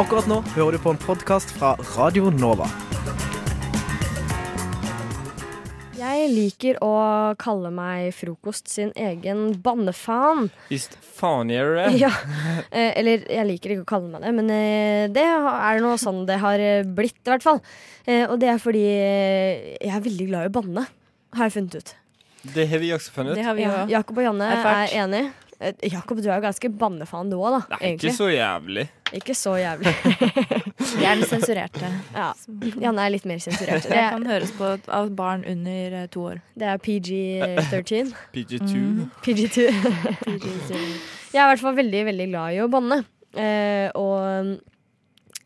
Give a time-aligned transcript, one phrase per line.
[0.00, 2.66] Akkurat nå hører du på en podkast fra Radio Nova.
[6.02, 6.90] Jeg liker å
[7.40, 10.48] kalle meg Frokost sin egen bannefan.
[10.70, 11.86] Visst faen gjør du det?
[12.02, 12.10] Ja.
[12.72, 16.24] Eh, eller jeg liker ikke å kalle meg det, men eh, det er nå sånn
[16.28, 17.60] det har eh, blitt, i hvert fall.
[18.06, 20.86] Eh, og det er fordi jeg er veldig glad i å banne,
[21.36, 21.94] har jeg funnet ut.
[22.56, 23.38] Det har vi også funnet ut.
[23.38, 24.88] Det har vi Ja, Jakob og Janne erfart.
[24.88, 25.24] er enig.
[25.62, 27.60] Eh, Jakob, du er jo ganske bannefan du òg, da.
[27.76, 28.10] Nei, egentlig.
[28.10, 28.84] ikke så jævlig.
[29.12, 29.92] Ikke så jævlig.
[30.98, 31.90] Vi er den sensurerte.
[32.22, 32.32] Ja.
[32.82, 33.86] Janne er litt mer sensurert.
[33.92, 36.42] Det kan høres på av barn under eh, to år.
[36.58, 38.12] det er PG13.
[38.34, 38.72] PG2.
[38.72, 39.06] Mm.
[39.22, 39.68] PG2.
[41.32, 43.02] Jeg er i hvert fall veldig, veldig glad i å banne.
[43.32, 44.52] Eh, og um,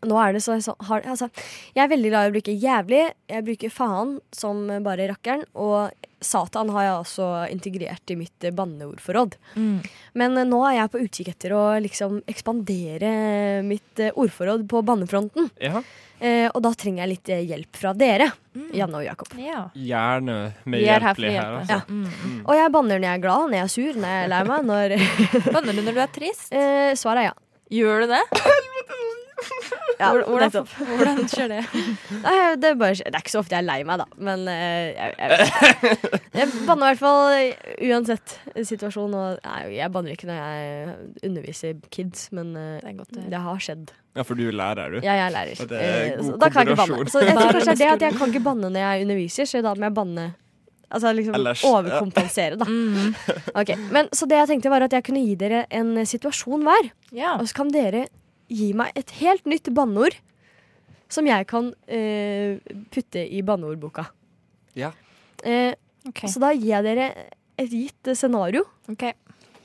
[0.07, 1.29] nå er det så, så har, altså,
[1.77, 3.05] Jeg er veldig glad i å bruke jævlig.
[3.31, 5.45] Jeg bruker faen som bare rakkeren.
[5.55, 5.93] Og
[6.27, 9.37] satan har jeg også integrert i mitt eh, banneordforråd.
[9.55, 9.77] Mm.
[10.21, 13.13] Men eh, nå er jeg på utkikk etter å liksom ekspandere
[13.67, 15.49] mitt eh, ordforråd på bannefronten.
[15.63, 15.85] Ja.
[16.19, 18.71] Eh, og da trenger jeg litt hjelp fra dere, Mm.
[18.73, 19.35] Janne og Jakob.
[19.37, 19.67] Ja.
[19.77, 21.59] Gjerne med er her.
[21.59, 21.75] Altså.
[21.75, 21.81] Ja.
[21.93, 22.39] Mm.
[22.41, 24.41] Og jeg banner når jeg er glad, når jeg er sur, når jeg er lei
[24.49, 24.65] meg.
[24.71, 26.49] Når Banner du når du er trist?
[26.57, 27.37] eh, Svaret er ja.
[27.77, 28.25] Gjør du det?
[30.01, 31.61] ja Hvordan, hvordan, skjer det?
[32.25, 34.07] Nei, det, er bare, det er ikke så ofte jeg er lei meg, da.
[34.29, 35.99] Men eh, jeg, jeg,
[36.41, 38.37] jeg banner i hvert fall uansett
[38.73, 39.15] situasjon.
[39.17, 40.97] Og, nei, jeg banner ikke når jeg
[41.31, 43.93] underviser kids, men eh, Det godt det har skjedd.
[44.17, 44.99] Ja, for du er lærer, du.
[45.05, 45.61] Ja, Jeg er lærer.
[45.61, 46.97] Og det er Eh, god så da kan jeg ikke banne.
[46.97, 47.13] kombinasjon.
[47.13, 49.63] Så jeg tror kanskje det er at jeg kan ikke banne når jeg underviser, så
[49.65, 50.27] da må jeg banne
[50.87, 51.71] Altså liksom Ellers, ja.
[51.75, 52.65] overkompensere, da.
[52.71, 53.15] Mm.
[53.59, 53.75] Okay.
[53.91, 56.93] Men Så det jeg tenkte var at jeg kunne gi dere en situasjon hver.
[57.11, 57.33] Ja.
[57.41, 58.05] Og så kan dere
[58.53, 60.17] gi meg et helt nytt banneord
[61.13, 62.59] som jeg kan eh,
[62.93, 64.09] putte i banneordboka.
[64.79, 64.91] Ja.
[65.47, 65.75] Eh,
[66.09, 66.31] okay.
[66.31, 67.11] Så da gir jeg dere
[67.57, 68.67] et gitt scenario.
[68.91, 69.13] ok.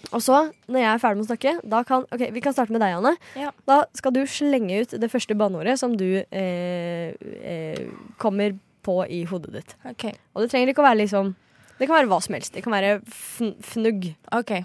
[0.10, 2.74] Og så, når jeg er ferdig med å snakke, da kan Ok, vi kan starte
[2.74, 3.14] med deg, Anne.
[3.38, 3.52] Ja.
[3.70, 7.84] Da skal du slenge ut det første banneordet som du eh, eh,
[8.22, 9.76] kommer på i hodet ditt.
[9.94, 10.18] Okay.
[10.34, 11.36] Og det trenger ikke å være liksom
[11.78, 12.54] Det kan være hva som helst.
[12.54, 14.12] Det kan være fn fnugg.
[14.38, 14.58] Ok.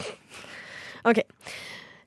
[1.07, 1.23] Ok.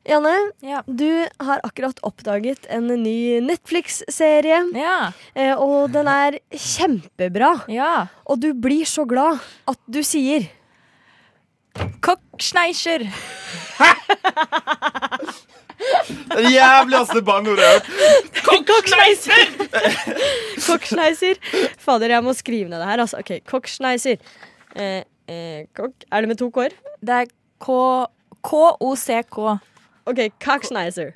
[0.08, 0.82] Janne, Ja.
[0.88, 4.62] du har akkurat oppdaget en ny Netflix-serie.
[4.74, 5.12] Ja.
[5.36, 7.64] Eh, og den er kjempebra.
[7.68, 8.08] ja.
[8.26, 10.48] Og du blir så glad at du sier
[12.02, 13.06] Kokkschneischer.
[16.30, 18.66] Det jævligste banneordet jeg har hørt.
[18.68, 19.44] Kokkschneiser!
[20.68, 21.40] Kokkschneiser.
[21.80, 23.00] Fader, jeg må skrive ned det her.
[23.06, 23.22] Altså.
[23.22, 24.18] Ok, Kokkschneiser.
[24.76, 26.04] Eh, eh, kokk.
[26.12, 26.76] Er det med to k-er?
[27.02, 27.32] Det er
[27.64, 28.10] K-
[28.44, 29.38] K-O-C-K.
[30.10, 31.14] OK, cocksnizer.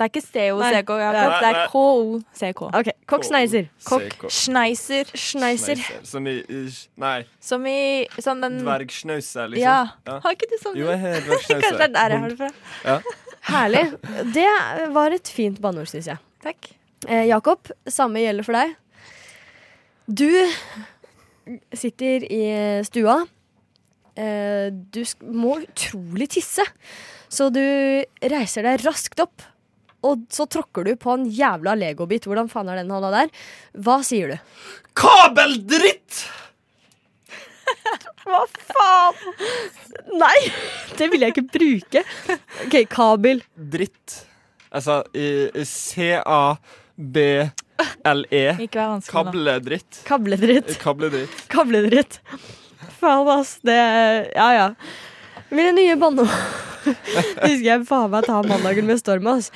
[0.00, 1.32] Det er ikke C-O-C-K, Jakob.
[1.42, 2.60] Det er K-O-C-K.
[2.78, 3.66] OK, cocksnizer.
[3.84, 4.22] CK.
[4.32, 5.10] Schneiser.
[5.12, 5.82] Schneiser.
[6.08, 6.38] Som i
[7.02, 7.80] Nei, Som i
[8.16, 9.66] sånn den dvergsnauser, liksom.
[9.66, 9.80] Ja.
[10.08, 10.16] Ja.
[10.24, 10.78] Har ikke du sånn?
[10.80, 12.96] Jo, jeg har Kanskje det er der jeg har det fra.
[13.50, 13.84] Herlig.
[14.32, 14.46] Det
[14.96, 16.22] var et fint banneord, syns jeg.
[16.46, 16.70] Takk.
[17.08, 18.72] Eh, Jakob, samme gjelder for deg.
[20.08, 20.28] Du
[21.76, 22.40] sitter i
[22.88, 23.20] stua.
[24.16, 26.64] Eh, du sk må utrolig tisse,
[27.30, 27.62] så du
[28.32, 29.42] reiser deg raskt opp.
[30.06, 32.24] Og så tråkker du på en jævla legobit.
[32.28, 33.28] Hvordan faen er den hånda der?
[33.84, 34.38] Hva sier du?
[34.96, 36.22] Kabeldritt!
[38.24, 39.14] Hva faen?
[40.20, 40.38] Nei,
[40.98, 42.00] det vil jeg ikke bruke.
[42.64, 43.44] OK, kabel.
[43.54, 44.22] Dritt.
[44.70, 45.02] Altså
[45.66, 47.50] C-A-B-L-E.
[49.10, 50.02] Kabledritt.
[50.08, 50.72] Kabledritt.
[50.80, 51.36] Kabledritt.
[51.52, 52.20] Kabledritt.
[53.00, 53.58] Faen, ass.
[53.64, 53.78] Det
[54.34, 54.66] Ja, ja.
[55.50, 56.69] Mine nye banneord
[57.40, 59.50] Skal jeg faen meg ta mandagen med storm, ass.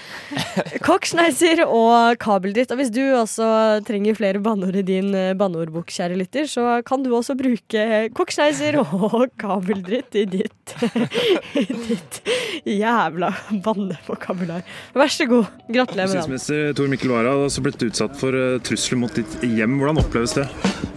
[0.85, 2.73] Kokkschneiser og kabeldritt.
[2.75, 3.47] Og hvis du også
[3.87, 7.87] trenger flere banneord i din eh, banneordbok, kjære lytter, så kan du også bruke
[8.17, 10.75] koksneiser og kabeldritt i ditt
[11.61, 12.21] I ditt
[12.65, 13.33] jævla
[13.65, 14.65] bannevokabular.
[14.97, 15.51] Vær så god.
[15.69, 16.34] Gratulerer med dagen.
[16.34, 19.79] Justisminister Tor Mikkel Wara har også blitt utsatt for eh, trusler mot ditt hjem.
[19.81, 20.47] Hvordan oppleves det?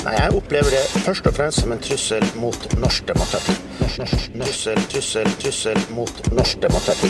[0.05, 3.57] Nei, jeg opplever det først og fremst som en trussel mot norsk demokrati.
[3.81, 7.09] Norsk, norsk, trussel, trussel, trussel mot norsk demokrati.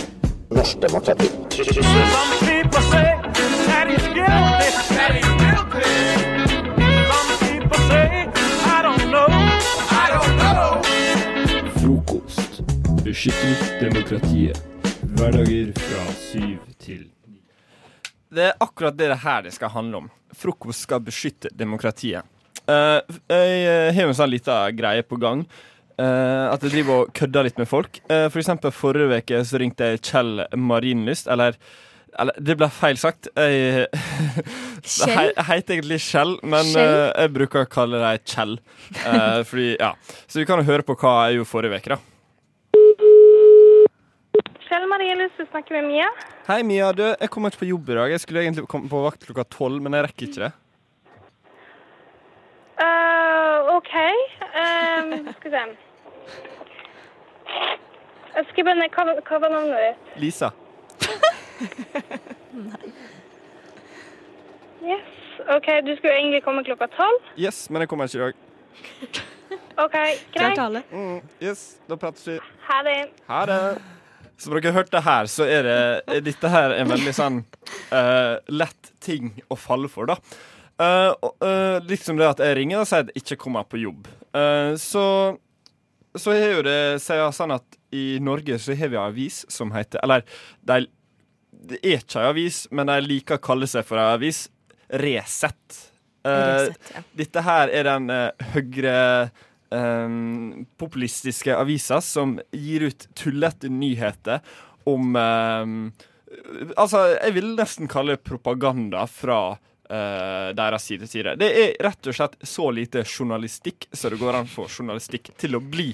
[0.49, 1.27] Norsk demokrati.
[11.79, 12.61] Frokost.
[13.03, 14.63] Beskytter demokratiet.
[15.01, 17.41] Hverdager fra syv til ni.
[18.29, 20.09] Det er akkurat det det her det skal handle om.
[20.33, 22.23] Frokost skal beskytte demokratiet.
[22.67, 22.99] Uh,
[23.31, 25.45] jeg eh, har jo en sånn liten greie på gang.
[25.97, 27.99] Eh, at jeg driver og kødder litt med folk.
[28.09, 31.59] Uh, for eksempel forrige uke så ringte jeg Kjell Marienlyst, eller
[32.17, 33.29] eller, det ble feil sagt.
[33.37, 33.87] Jeg,
[34.87, 35.33] Kjell?
[35.35, 36.93] Jeg heter egentlig Kjell, men Kjell?
[36.97, 38.55] eh, jeg bruker å kalle dem Kjell.
[39.03, 39.91] Uh, fordi, ja.
[40.25, 41.99] Så vi kan jo høre på hva jeg gjorde forrige uke, da.
[44.67, 46.07] Kjell Marie du snakker med Mia.
[46.47, 46.89] Hei, Mia.
[46.95, 48.13] Du, jeg kommer ikke på jobb i dag.
[48.15, 50.53] Jeg skulle egentlig komme på vakt klokka tolv, men jeg rekker ikke det.
[52.77, 53.93] Uh, OK.
[54.57, 55.86] Um, skal vi se.
[58.37, 60.15] Jeg skal bare, hva, hva var navnet ditt?
[60.21, 60.51] Lisa.
[64.87, 65.07] Yes.
[65.49, 67.31] OK, du skulle egentlig komme klokka tolv.
[67.37, 68.33] Yes, men jeg kommer ikke i dag.
[69.83, 69.95] OK,
[70.33, 70.83] greit.
[70.91, 72.37] Mm, yes, da prates vi.
[72.67, 72.97] Ha det.
[73.27, 73.61] Ha det.
[74.37, 75.79] Som dere hørte her, så er det
[76.13, 77.41] er dette her en veldig sånn
[77.89, 80.17] uh, lett ting å falle for, da.
[80.77, 81.09] Uh,
[81.41, 84.05] eh, liksom det at jeg ringer og sier at jeg ikke kommer på jobb.
[84.37, 85.05] Eh, så
[86.21, 89.71] så er jo det seg sånn at i Norge så har vi en avis som
[89.71, 90.25] heter Eller
[90.67, 90.87] de,
[91.51, 94.45] det er ikke en avis, men de liker å kalle seg for en avis.
[94.87, 95.79] Resett.
[96.27, 97.03] Uh, Resett, ja.
[97.23, 98.97] Dette her er den uh, høyre
[99.71, 100.17] eh,
[100.79, 104.43] populistiske avisa som gir ut tullete nyheter
[104.87, 106.05] om eh,
[106.75, 109.55] Altså, jeg vil nesten kalle det propaganda fra
[109.89, 111.07] eh, deres side.
[111.07, 111.35] side.
[111.39, 115.57] Det er rett og slett så lite journalistikk så det går an for journalistikk til
[115.57, 115.89] å bli.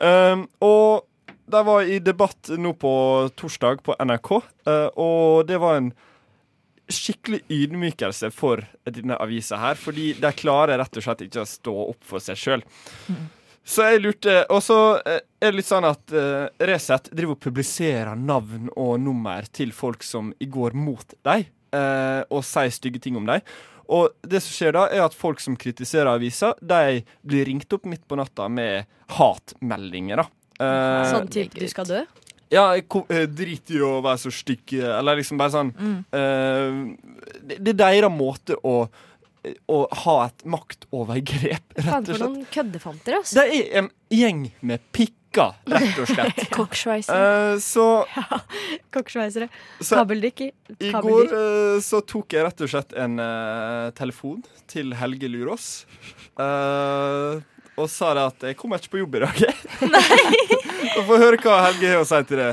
[0.00, 1.06] Um, og
[1.46, 2.92] de var i debatt nå på
[3.38, 4.32] torsdag på NRK,
[4.68, 5.92] uh, og det var en
[6.86, 11.74] skikkelig ydmykelse for denne avisa her, fordi de klarer rett og slett ikke å stå
[11.88, 12.66] opp for seg sjøl.
[13.66, 17.42] Så jeg lurte Og så eh, er det litt sånn at uh, Resett driver og
[17.42, 23.16] publiserer navn og nummer til folk som går mot dem, eh, og sier stygge ting
[23.20, 23.44] om dem.
[23.86, 27.84] Og det som skjer da, er at folk som kritiserer avisa, de blir ringt opp
[27.86, 30.30] midt på natta med hatmeldinger, da.
[30.56, 32.04] Eh, Sånn type du skal dø?
[32.50, 33.24] ja, jeg eh,
[33.74, 35.96] i å være så stygg, eller liksom bare sånn Mm.
[36.14, 36.76] eh,
[37.42, 38.88] det, det er deres måte å,
[39.70, 43.38] å ha et maktovergrep, Faen rett og for noen køddefanter, altså.
[43.40, 44.82] Det er en gjeng med
[45.36, 47.06] pikker, rett og slett.
[47.16, 48.06] Eh, så
[48.92, 49.48] Kokkesveisere.
[49.80, 50.40] Kabeldykk.
[50.80, 55.86] i går eh, så tok jeg rett og slett en uh, telefon til Helge Lurås.
[56.38, 57.42] Uh,
[57.76, 59.42] og sa det at jeg kommer ikke på jobb i dag.
[60.96, 62.52] og Få høre hva Helge har å si til det.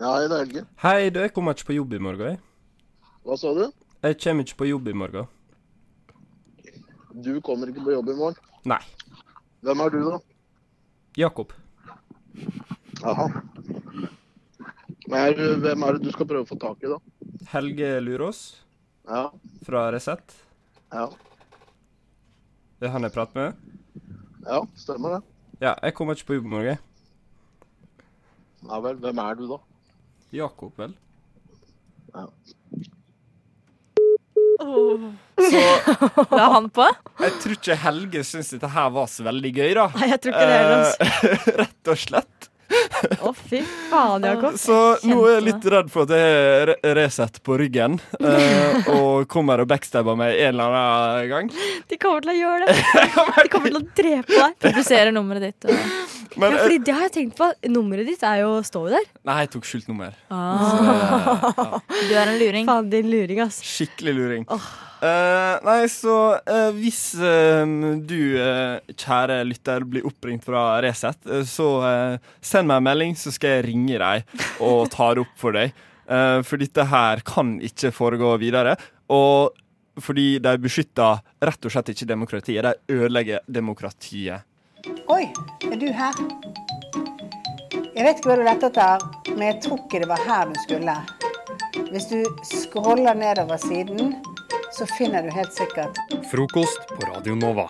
[0.00, 0.64] Ja, hei, det er Helge.
[0.82, 2.38] Hei, du, jeg kommer ikke på jobb i morgen.
[2.38, 2.40] Jeg,
[3.28, 3.68] Hva sa du?
[4.00, 5.28] jeg kommer ikke på jobb i morgen.
[7.14, 8.36] Du kommer ikke på jobb i morgen.
[8.70, 8.80] Nei.
[9.64, 10.18] Hvem er du, da?
[11.18, 11.52] Jakob.
[13.00, 13.26] Jaha.
[15.10, 17.00] Men hvem er det du skal prøve å få tak i, da?
[17.50, 18.42] Helge Lurås
[19.08, 19.24] Ja.
[19.66, 20.36] fra Resett.
[20.92, 21.08] Ja.
[22.78, 23.56] Det er han jeg prater med.
[24.46, 25.22] Ja, stemmer det.
[25.60, 26.78] Ja, jeg kommer ikke på jobb i morgen.
[28.70, 28.96] Ja vel.
[29.02, 29.58] Hvem er du, da?
[30.32, 30.94] Jakob, vel.
[32.14, 32.26] Ja.
[34.60, 35.60] Så
[36.36, 36.84] La han på?
[37.22, 39.86] jeg tror ikke Helge syns dette her var så veldig gøy, da.
[39.96, 41.08] Nei, jeg tror ikke det heller, altså.
[41.30, 42.39] Eh, Rett og slett.
[43.26, 43.60] Å, fy
[43.90, 44.56] faen, Jakob.
[44.60, 44.76] Så
[45.06, 49.28] nå er jeg litt redd for at jeg har re- Resett på ryggen eh, og
[49.30, 51.52] kommer og backstabber meg en eller annen gang.
[51.90, 52.76] De kommer til å gjøre det.
[53.44, 54.58] De kommer til å drepe deg.
[54.66, 55.70] Publiserer nummeret ditt.
[55.70, 56.18] Og...
[56.36, 57.48] Men, ja, fordi det har jeg tenkt på.
[57.70, 59.08] Nummeret ditt er jo, står jo der.
[59.26, 60.14] Nei, jeg tok skjult nummer.
[60.30, 61.80] Ah.
[61.88, 62.68] Du er en luring.
[62.70, 63.58] Faen, din luring, ass.
[63.66, 64.46] Skikkelig luring.
[65.00, 66.14] Eh, nei, så
[66.44, 67.62] eh, hvis eh,
[68.04, 73.16] du, eh, kjære lytter, blir oppringt fra Resett, eh, så eh, send meg en melding,
[73.16, 75.74] så skal jeg ringe deg og ta det opp for deg.
[76.10, 78.74] Uh, for dette her kan ikke foregå videre.
[79.12, 79.56] Og
[80.00, 82.66] fordi de beskytter rett og slett ikke demokratiet.
[82.66, 84.46] De ødelegger demokratiet.
[85.12, 85.26] Oi,
[85.68, 86.20] er du her?
[87.90, 89.02] Jeg vet ikke hva du lette etter,
[89.34, 90.94] men jeg tror ikke det var her du skulle.
[91.90, 94.14] Hvis du scroller nedover siden,
[94.72, 97.68] så finner du helt sikkert Frokost på Radio Nova.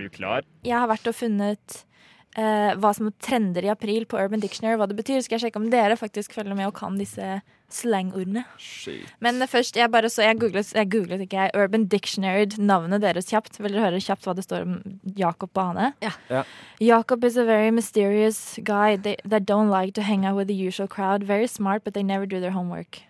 [0.00, 0.48] Er du klar?
[0.66, 1.80] Jeg har vært og funnet
[2.38, 5.22] uh, hva som trender i april på Urban Dictionary, hva det betyr.
[5.24, 7.40] Skal jeg sjekke om dere faktisk følger med og kan disse
[7.70, 8.42] slangordene.
[8.58, 9.06] Shit.
[9.22, 13.30] Men først, jeg bare så, jeg googlet, jeg googlet ikke jeg, Urban Dictionary, navnet deres
[13.30, 13.60] kjapt.
[13.62, 14.80] Vil dere høre kjapt hva det står om
[15.16, 15.92] Jakob og Ane?
[16.02, 16.42] Ja.
[16.82, 20.54] Jakob is a very mysterious guy they, that don't like to hang out with the
[20.54, 21.22] usual crowd.
[21.22, 23.02] Very smart, but they never do their homework.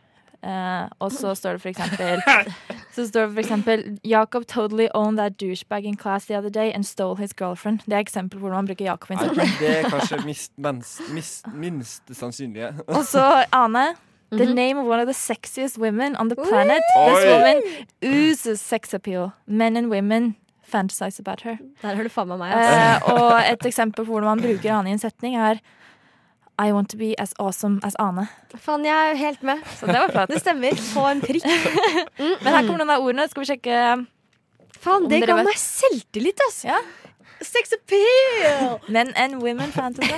[0.43, 2.23] Eh, og så står det for eksempel
[2.97, 6.73] Så står det for eksempel Jacob totally owned that douchebag in class the other day
[6.75, 7.81] and stole his girlfriend.
[7.87, 11.47] Det er eksempel på hvordan man bruker Jacob Nei, det er kanskje minst, minst, minst,
[11.55, 12.73] minst sannsynlige.
[12.97, 13.95] Og så Ane.
[14.33, 14.55] The Mhm.
[14.55, 16.81] name of one of the sexiest women on the planet.
[16.97, 17.09] Oi.
[17.11, 17.63] This woman
[18.05, 19.31] oozes sex appeal.
[19.47, 21.57] Men and women fantasize about her.
[21.83, 22.53] Der har du faen meg meg.
[22.53, 23.13] Eh, Altså.
[23.15, 25.59] og et eksempel på hvordan man bruker Ane i en setning, er
[26.61, 28.27] I want to be as awesome as Ane.
[28.61, 29.63] Faen, jeg er jo helt med.
[29.79, 30.33] Så det var flott.
[30.33, 30.81] Det stemmer.
[30.93, 31.47] På en prikk.
[32.45, 33.25] Men her kommer noen av ordene.
[33.33, 33.79] Skal vi sjekke
[34.81, 36.75] Faen, om det ga meg selvtillit, altså.
[36.75, 36.81] Ja.
[37.41, 38.77] Sex appeal!
[38.93, 40.13] Men and women fantasy.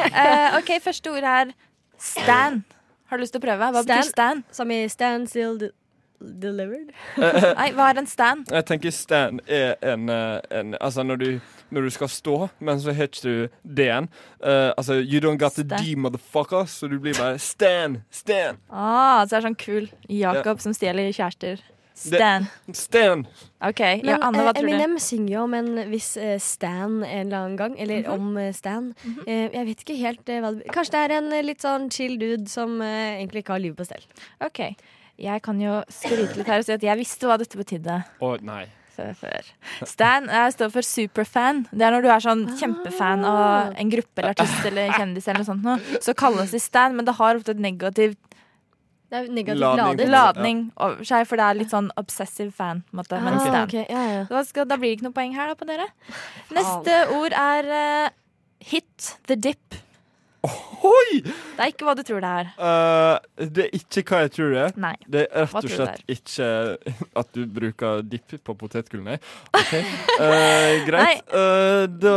[0.00, 1.52] Uh, OK, første ord er
[2.00, 2.64] stand.
[3.12, 3.68] Har du lyst til å prøve?
[3.74, 4.46] Hva betyr stand?
[4.56, 5.58] Som i stand still
[6.22, 6.92] delivered.
[7.58, 8.44] Nei, hva er en stan?
[8.50, 12.80] Jeg tenker stand er en, eh, en Altså når du, når du skal stå, men
[12.80, 14.08] så har ikke du D-en.
[14.42, 18.58] Uh, altså you don't got the D, motherfucker, så du blir bare stand, stand.
[18.70, 21.60] Ah, så er det sånn kul Jakob som stjeler kjærester.
[22.02, 23.26] Det- Stan.
[23.60, 23.80] OK.
[23.80, 24.72] Men ja, Anne, hva eh, tror du?
[24.72, 27.76] Eminem synger jo om en viss Stan en eller annen gang.
[27.78, 28.12] Eller Mhm.
[28.12, 28.94] om Stan.
[28.94, 28.94] Stan.
[29.04, 29.52] -hmm.
[29.52, 32.80] jeg vet ikke helt hva det Kanskje det er en litt sånn chill dude som
[32.80, 34.02] egentlig ikke har livet på stell.
[34.40, 34.74] OK.
[35.22, 38.00] Jeg kan jo skryte litt her og si at jeg visste hva dette betydde.
[38.20, 38.64] Å nei.
[38.92, 39.46] Før.
[39.88, 41.62] Stan jeg står for superfan.
[41.72, 45.40] Det er når du er sånn kjempefan av en gruppe eller artist eller kjendis, eller
[45.40, 48.18] noe sånt noe, så kalles de Stan, men det har ofte et negativt
[49.12, 50.10] Det er negativt Ladning.
[50.12, 52.82] ladning over seg, for det er litt sånn obsessive fan.
[52.92, 53.64] Måte, men Ah, Stan.
[53.64, 54.22] ok, ja, ja.
[54.28, 55.88] Da, skal, da blir det ikke noe poeng her da på dere.
[56.52, 58.10] Neste ord er uh,
[58.60, 59.80] hit the dip.
[60.42, 61.20] Oi!
[61.22, 62.48] Det er ikke hva du tror det er.
[62.58, 64.72] Uh, det er ikke hva jeg tror det er.
[64.82, 64.94] Nei.
[65.14, 66.48] Det er rett og slett ikke
[67.22, 69.18] at du bruker dipp på potetgull, nei.
[69.54, 69.76] Ok,
[70.18, 71.22] Uh, greit.
[71.32, 72.16] Eh, da,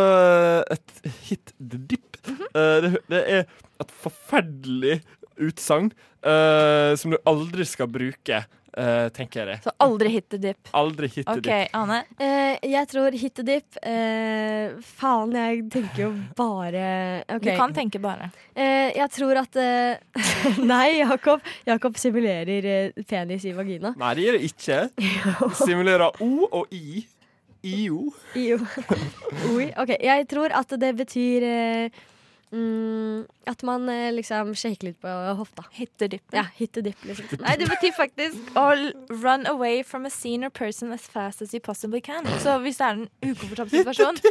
[0.73, 2.17] et hit the dip.
[2.25, 2.47] Mhm.
[2.55, 3.45] Det, det er
[3.83, 4.99] et forferdelig
[5.45, 5.91] utsagn
[6.97, 8.39] som du aldri skal bruke,
[8.77, 9.57] eh, tenker jeg det.
[9.65, 10.69] Så aldri hit the dip.
[10.75, 11.75] Aldri hit the OK, dip.
[11.79, 11.99] Ane.
[12.19, 13.79] Uh, jeg tror hit the dip.
[13.81, 16.85] uh, faen, jeg tenker jo bare
[17.27, 17.51] okay.
[17.51, 18.29] Du kan tenke bare.
[18.55, 19.97] Eh, jeg tror at eh,
[20.71, 21.43] Nei, Jakob.
[21.67, 23.93] Jakob simulerer eh, penis i vagina.
[23.99, 24.79] Nei, det gjør det ikke.
[25.61, 27.03] Simulerer O og I.
[27.65, 28.11] IO.
[28.37, 28.59] IO.
[29.55, 29.71] Oi.
[29.81, 32.03] OK, jeg tror at det betyr eh,
[32.55, 35.65] mm, At man eh, liksom shaker litt på hofta.
[36.07, 36.23] Dip.
[36.33, 37.39] Ja, hit dip, liksom.
[37.43, 41.53] Nei, det betyr faktisk all run away from a scene or person as fast as
[41.53, 42.25] you possibly can.
[42.39, 44.21] Så hvis det er en ukomfortabel situasjon,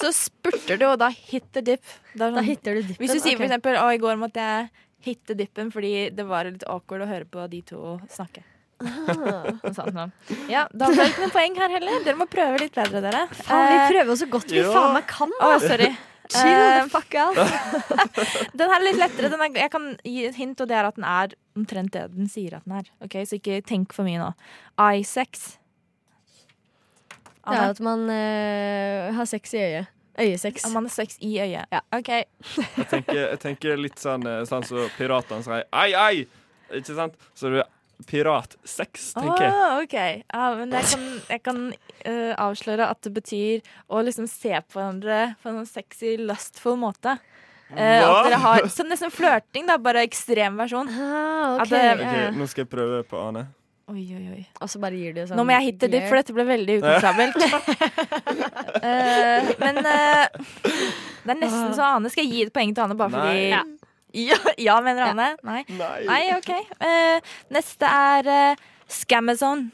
[0.00, 1.82] så spurter du, og da hit the dip.
[2.14, 3.00] Da, Da sånn- hitter du dippen.
[3.02, 4.70] Hvis du sier for eksempel å, i går måtte jeg
[5.00, 8.42] hitte dippen fordi det var litt awkward å høre på de to snakke.
[8.80, 10.06] Noe.
[10.48, 11.98] Ja, da ble det ikke noen poeng her heller.
[12.04, 13.26] Dere må prøve litt bedre, dere.
[13.42, 15.90] Faen, vi Eh, prøver jo så godt vi faen meg kan, Å, sorry.
[16.30, 17.36] Chill Eh, the fuck out.
[18.58, 19.30] Den her er litt lettere.
[19.32, 22.04] Den er, jeg kan gi et hint, og det er at den er omtrent det
[22.14, 22.90] den sier at den er.
[23.04, 24.30] Ok, Så ikke tenk for mye nå.
[25.00, 25.56] I-sex
[27.44, 29.96] Det er at man uh, har sex i øyet.
[30.20, 30.64] Øyesex.
[30.66, 31.66] Om man har sex i øyet.
[31.72, 31.80] Ja.
[31.96, 32.08] OK.
[32.08, 36.26] Jeg tenker, jeg tenker litt sånn eh, sånn som piratene sier ei, ei!
[36.76, 37.14] Ikke sant?
[37.34, 37.68] Så du er
[38.08, 39.52] piratsex, tenker jeg.
[39.52, 39.96] Oh, ok.
[40.32, 41.04] Ja, men jeg kan,
[41.34, 45.70] jeg kan uh, avsløre at det betyr å liksom se på hverandre på en sånn
[45.74, 47.18] sexy, lustful måte.
[47.70, 48.10] Uh, Hva?
[48.10, 50.88] at dere har så Nesten flørting, da, bare ekstrem versjon.
[50.90, 51.64] Ah, okay.
[51.64, 51.70] ok.
[51.70, 53.46] det- Ok, Nå skal jeg prøve på Ane.
[53.90, 54.42] Oi, oi, oi.
[54.62, 56.76] Og så bare gir du sånn Nå må jeg hitte dipp, for dette ble veldig
[56.78, 57.38] ukomfortabelt.
[58.78, 60.26] uh, men eh,
[61.24, 62.10] det er nesten så Ane.
[62.12, 63.64] Skal jeg gi et poeng til Ane bare fordi Nei.
[64.28, 64.38] Ja.
[64.58, 65.36] Ja, mener Anne?
[65.46, 65.64] Nei.
[65.68, 66.06] Nei.
[66.06, 66.50] Nei, OK.
[66.80, 69.68] Uh, neste er uh, Scamazon.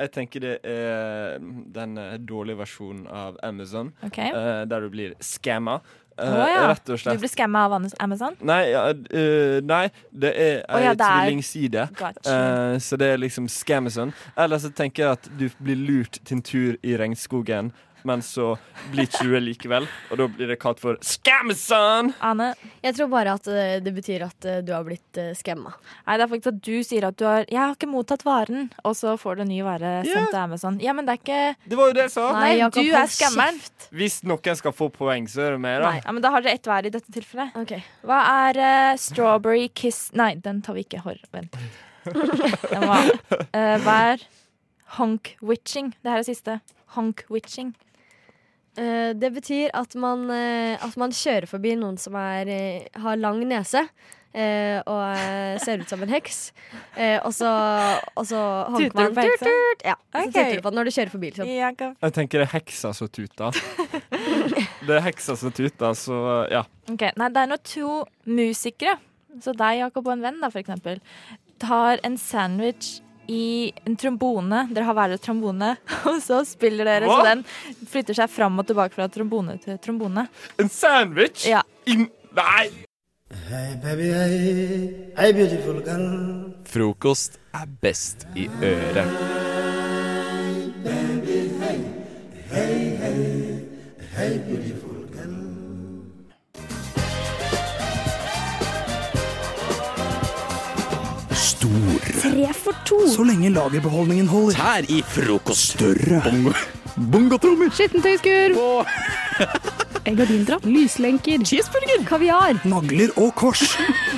[0.00, 1.40] Jeg tenker det er
[1.74, 4.30] den eh, dårlige versjonen av Amazon, okay.
[4.32, 5.80] uh, der du blir scamma.
[6.20, 6.62] Uh, oh, ja.
[6.68, 8.34] Rett og Du blir skamma av Amazon?
[8.44, 11.86] Nei, ja, eh, nei, det er ei oh, ja, tvillingside.
[11.96, 12.34] Gotcha.
[12.34, 14.12] Eh, så det er liksom Scamazon.
[14.36, 17.72] Eller så tenker jeg at du blir lurt til en tur i regnskogen,
[18.08, 18.54] men så
[18.90, 19.88] blir ikke du det likevel.
[20.10, 22.12] Og da blir det kalt for scamson!
[22.24, 22.52] Ane?
[22.84, 25.74] Jeg tror bare at eh, det betyr at eh, du har blitt uh, skamma.
[26.06, 28.70] Nei, det er faktisk at du sier at du har 'Jeg har ikke mottatt varen',
[28.84, 30.12] og så får du en ny vare yeah.
[30.12, 30.80] sendt til Amazon.
[30.80, 32.26] Ja, men det er ikke Det var jo det jeg sa!
[32.38, 33.60] Nei, Jakob, du er skammeren.
[33.90, 35.92] Hvis noen skal få poeng, så er det meg, da.
[35.92, 37.56] Nei, ja, men da har dere ett hver i dette tilfellet.
[37.60, 37.76] Ok.
[38.06, 41.02] Hva er uh, strawberry kiss Nei, den tar vi ikke.
[41.04, 41.56] Hår, vent.
[42.72, 44.22] Den var, uh, hva er
[44.96, 45.92] honk-witching?
[46.00, 46.60] Det her er siste.
[46.96, 47.74] Honk-witching.
[48.78, 53.16] Eh, det betyr at man, eh, at man kjører forbi noen som er, eh, har
[53.16, 53.88] lang nese.
[54.32, 56.52] eh, og ser ut som en heks.
[56.94, 57.48] Eh, og så,
[58.14, 58.38] og så
[58.76, 59.42] Tuter man på heksa?
[59.42, 59.82] tut, tut.
[59.88, 61.30] Ja, så tuter du på den når du kjører forbi.
[61.34, 61.50] Liksom.
[62.06, 63.50] Jeg tenker det er heksa som tuter.
[64.86, 66.62] Det er heksa som tuter, så ja.
[66.88, 67.10] Okay.
[67.18, 67.90] Nei, det er når to
[68.24, 68.94] musikere,
[69.42, 71.02] så deg, Jakob, og en venn, da, for eksempel,
[71.60, 73.00] tar en sandwich
[73.30, 74.64] i en trombone.
[74.74, 75.72] Dere har hver deres trombone,
[76.10, 77.18] og så spiller dere Hva?
[77.20, 77.44] så den
[77.90, 80.26] flytter seg fram og tilbake fra trombone til trombone.
[80.60, 81.46] En sandwich?
[81.50, 81.62] Ja.
[81.90, 82.68] In Nei!
[83.50, 86.06] Hey baby, hey, hey beautiful girl.
[86.70, 89.39] Frokost er best i øret.
[102.20, 103.00] Tre for to.
[103.08, 104.56] Så lenge lagerbeholdningen holder.
[104.58, 105.78] Tær i frokost.
[105.78, 106.20] Større.
[106.26, 106.52] Bongo.
[107.12, 107.72] Bongotrommer.
[110.04, 110.64] En gardindrapp.
[110.74, 111.44] Lyslenker.
[111.44, 112.04] Cheeseburger.
[112.08, 112.60] Kaviar.
[112.64, 113.64] Nagler og kors.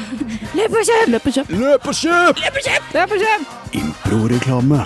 [0.59, 1.09] Løp og kjøp!
[1.15, 1.53] Løp og kjøp.
[1.57, 2.43] Løp og kjøp!
[2.43, 2.95] Løp og kjøp!
[2.99, 3.92] Løp og kjøp!
[4.13, 4.85] Improreklame.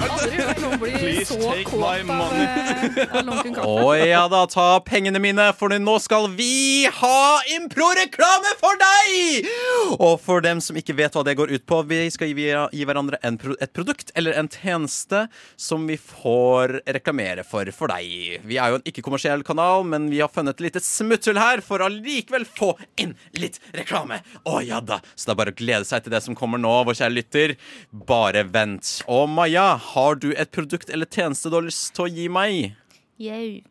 [0.79, 2.47] Please take my money.
[3.59, 9.49] Å ja da, ta pengene mine, for nå skal vi ha Impro-reklame for deg!
[9.97, 12.87] Og for dem som ikke vet hva det går ut på, vi skal gi, gi
[12.87, 15.25] hverandre en, et produkt eller en tjeneste
[15.59, 18.45] som vi får reklamere for for deg.
[18.47, 21.83] Vi er jo en ikke-kommersiell kanal, men vi har funnet et lite smutthull her for
[21.83, 24.21] å likevel få inn litt reklame.
[24.47, 26.77] Å ja da, så det er bare å glede seg til det som kommer nå,
[26.87, 27.57] vår kjære lytter.
[28.07, 29.01] Bare vent.
[29.09, 32.75] Og Maja, har du et produkt eller tjeneste du har lyst til å gi meg?
[33.23, 33.63] Jau.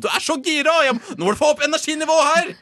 [0.00, 0.72] Du er så gira!
[1.14, 2.54] Nå må du få opp energinivået her!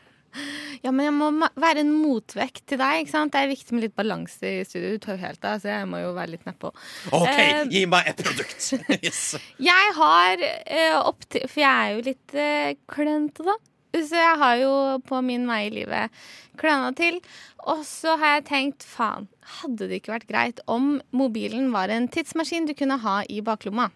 [0.83, 1.27] Ja, men jeg må
[1.61, 3.03] være en motvekt til deg.
[3.03, 3.33] ikke sant?
[3.35, 4.95] Det er viktig med litt balanse i studio.
[4.97, 6.71] Du tar jo helt av, så jeg må jo være litt nedpå.
[7.13, 8.71] OK, Eh, gi meg et produkt.
[9.05, 9.21] Yes.
[9.63, 13.55] Jeg har eh, opp til For jeg er jo litt eh, klønete, da.
[13.93, 16.23] Så jeg har jo på min vei i livet
[16.61, 17.21] kløna til.
[17.69, 19.29] Og så har jeg tenkt faen,
[19.61, 23.91] hadde det ikke vært greit om mobilen var en tidsmaskin du kunne ha i baklomma?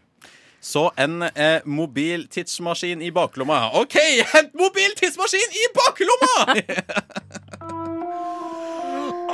[0.61, 3.71] Så en eh, mobil tidsmaskin i baklomma.
[3.79, 3.97] OK,
[4.33, 6.37] hent mobil tidsmaskin i baklomma!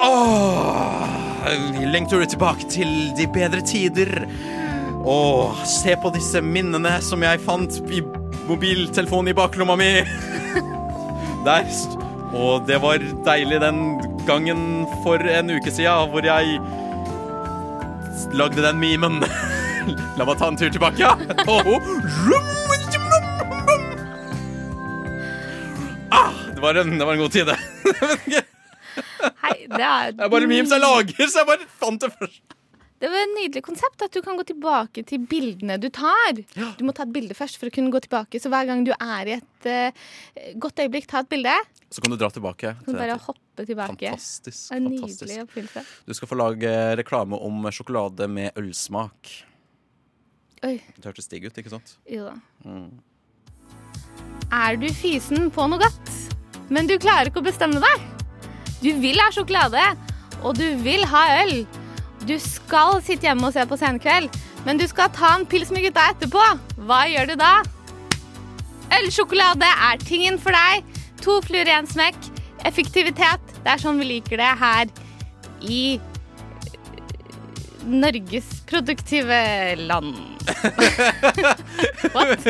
[0.02, 1.06] Åh,
[1.92, 4.10] lengter du tilbake til de bedre tider?
[5.06, 8.02] Og se på disse minnene som jeg fant i
[8.48, 9.90] mobiltelefonen i baklomma mi.
[11.46, 11.66] Der.
[12.32, 13.82] Og det var deilig den
[14.26, 16.58] gangen for en uke siden hvor jeg
[18.32, 19.20] lagde den memen.
[20.18, 21.02] La meg ta en tur tilbake.
[21.02, 21.16] Ja.
[21.48, 21.82] Oh.
[26.12, 27.58] Ah, det, var en, det var en god tid, det.
[29.42, 32.51] Hei, det er Det er bare memes jeg lager, så jeg bare fant det først.
[33.02, 36.38] Det var et nydelig konsept at du kan gå tilbake til bildene du tar.
[36.78, 38.38] Du må ta et bilde først for å kunne gå tilbake.
[38.38, 40.04] Så hver gang du er i et uh,
[40.62, 41.54] godt øyeblikk, ta et bilde.
[41.90, 42.76] Så kan du dra tilbake.
[42.84, 44.12] Så til bare hoppe tilbake.
[44.12, 45.26] Fantastisk, en fantastisk.
[45.26, 45.84] Nydelig oppfyllelse.
[46.06, 49.34] Du skal få lage reklame om sjokolade med ølsmak.
[50.62, 50.76] Oi.
[50.94, 51.96] Det hørtes digg ut, ikke sant?
[52.06, 52.38] Jo da.
[52.62, 52.86] Mm.
[54.54, 56.16] Er du fysen på noe godt,
[56.70, 58.08] men du klarer ikke å bestemme deg?
[58.78, 59.82] Du vil ha sjokolade,
[60.42, 61.64] og du vil ha øl.
[62.26, 64.30] Du skal sitte hjemme og se på Senkveld,
[64.66, 66.42] men du skal ta en pils med gutta etterpå.
[66.86, 67.54] Hva gjør du da?
[69.00, 70.86] Ølsjokolade er tingen for deg.
[71.24, 72.18] To fluer i én smekk.
[72.68, 73.42] Effektivitet.
[73.64, 74.90] Det er sånn vi liker det her
[75.66, 75.82] i
[77.90, 79.38] Norges produktive
[79.80, 80.14] land.
[82.14, 82.46] What?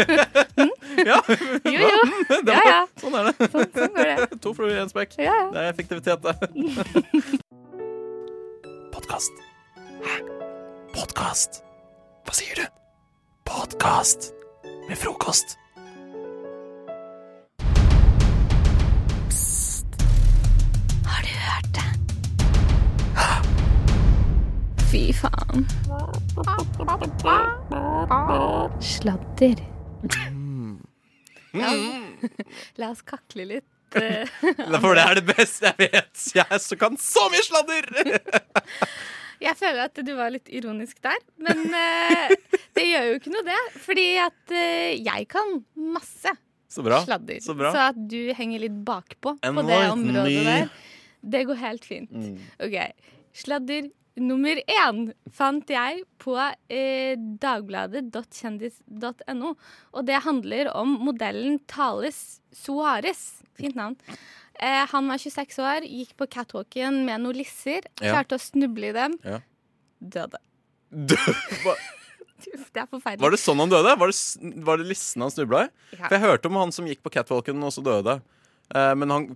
[0.59, 0.73] Hm?
[1.07, 1.21] Ja.
[1.65, 2.03] Jo, jo.
[2.53, 2.81] Ja, ja.
[3.01, 3.49] Sånn er det.
[3.49, 4.29] Sånn, sånn går det.
[4.45, 5.17] To fluer i en smekk.
[5.17, 5.47] Ja, ja.
[5.55, 6.37] Det er effektivitet, det.
[8.93, 9.33] Podkast.
[10.03, 10.19] Hæ?
[10.95, 11.63] Podkast?
[12.27, 12.65] Hva sier du?
[13.49, 14.31] Podkast
[14.89, 15.57] med frokost.
[19.31, 19.87] Psst.
[21.07, 21.89] Har du hørt det?
[23.19, 23.31] Hæ?
[24.91, 25.67] Fy faen.
[28.81, 29.63] Sladder.
[31.53, 31.73] La,
[32.81, 33.69] la oss kakle litt.
[33.97, 34.25] eh.
[34.83, 36.23] For det er det beste jeg vet.
[36.35, 37.91] Jeg så kan så mye sladder!
[39.43, 42.29] Jeg føler at du var litt ironisk der, men uh,
[42.79, 43.61] det gjør jo ikke noe, det.
[43.85, 45.49] Fordi at uh, jeg kan
[45.93, 46.31] masse
[46.73, 46.99] Så bra.
[47.07, 47.39] sladder.
[47.45, 47.69] Så bra.
[47.91, 50.67] at du henger litt bakpå på det området der.
[51.23, 52.11] Det går helt fint.
[52.11, 52.39] Mm.
[52.67, 52.77] OK.
[53.43, 53.83] Sladder
[54.21, 56.35] nummer én fant jeg på
[56.69, 59.55] eh, dagbladet.kjendis.no.
[59.93, 63.23] Og det handler om modellen Thales Suárez.
[63.57, 63.97] Fint navn.
[64.63, 67.83] Eh, han var 26 år, gikk på catwalken med noen lisser.
[67.99, 68.13] Ja.
[68.15, 69.17] Klarte å snuble i dem.
[69.27, 69.41] Ja.
[70.03, 70.39] Døde.
[70.93, 71.19] Dø-
[71.65, 71.79] Hva-
[72.43, 73.23] Det er forferdelig.
[73.23, 73.93] Var det sånn han døde?
[74.01, 75.69] Var det, var det listen han snubla i?
[75.95, 76.07] Ja.
[76.09, 78.17] For jeg hørte om han som gikk på catwalken og så døde.
[78.75, 79.29] Eh, men han,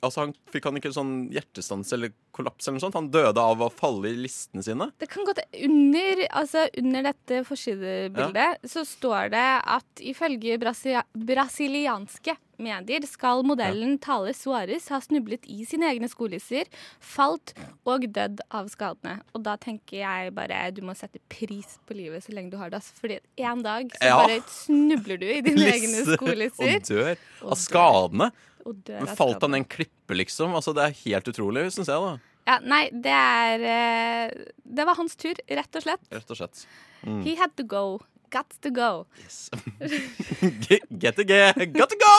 [0.00, 2.96] altså han fikk han ikke sånn hjertestans eller kollaps eller noe sånt?
[2.96, 4.88] Han døde av å falle i listene sine?
[5.02, 9.44] Det kan godt Under, altså under dette forsidebildet så står det
[9.76, 10.96] at ifølge brasi
[11.28, 16.68] brasilianske medier skal modellen Thales Suárez ha snublet i sine egne skolisser,
[17.00, 17.54] falt
[17.86, 19.18] og dødd av skadene.
[19.34, 22.70] Og da tenker jeg bare du må sette pris på livet så lenge du har
[22.70, 22.78] det.
[22.82, 22.92] ass.
[23.00, 24.16] Fordi en dag så Ja.
[24.26, 26.76] bare snubler du i dine egne Lisser skolisser.
[26.76, 28.30] Og dør Og av skadene.
[28.66, 30.54] og dør Men falt han en klippe, liksom?
[30.54, 32.18] Altså, det er helt utrolig, syns jeg, da.
[32.46, 34.30] Ja, nei, det er eh,
[34.68, 36.02] Det var hans tur, rett og slett.
[36.12, 36.66] Rett og slett.
[37.06, 37.22] Mm.
[37.24, 38.00] He had to go.
[38.34, 39.06] Got to go.
[39.22, 39.50] Yes.
[40.98, 42.14] get to get, got to go!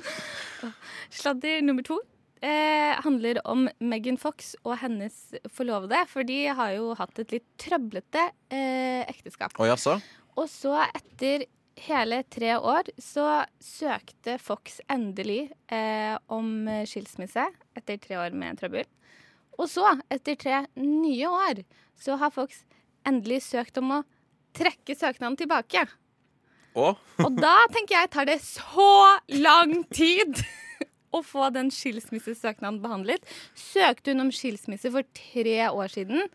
[1.10, 2.00] Sladder nummer to
[2.40, 5.18] eh, handler om Megan Fox og hennes
[5.52, 6.00] forlovede.
[6.08, 9.52] For de har jo hatt et litt trøblete eh, ekteskap.
[9.58, 9.98] Oh, jaså?
[10.38, 11.44] Og så, etter
[11.78, 17.44] hele tre år, så søkte Fox endelig eh, om skilsmisse
[17.78, 18.88] etter tre år med trøbbel.
[19.58, 21.64] Og så, etter tre nye år,
[21.98, 22.62] så har Fox
[23.08, 24.04] endelig søkt om å
[24.56, 25.84] trekke søknaden tilbake.
[26.78, 26.98] Og?
[27.24, 28.90] Og da tenker jeg tar det så
[29.40, 30.42] lang tid
[31.16, 33.24] å få den skilsmissesøknaden behandlet.
[33.58, 36.28] Søkte hun om skilsmisse for tre år siden,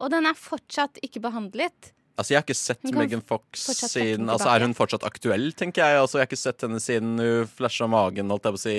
[0.00, 1.92] og den er fortsatt ikke behandlet.
[2.16, 4.46] Altså, Jeg har ikke sett Megan Fox siden Altså.
[4.54, 5.98] Er hun fortsatt aktuell, tenker jeg?
[5.98, 8.74] Altså, Jeg har ikke sett henne siden hun flasha magen, holdt jeg på å si,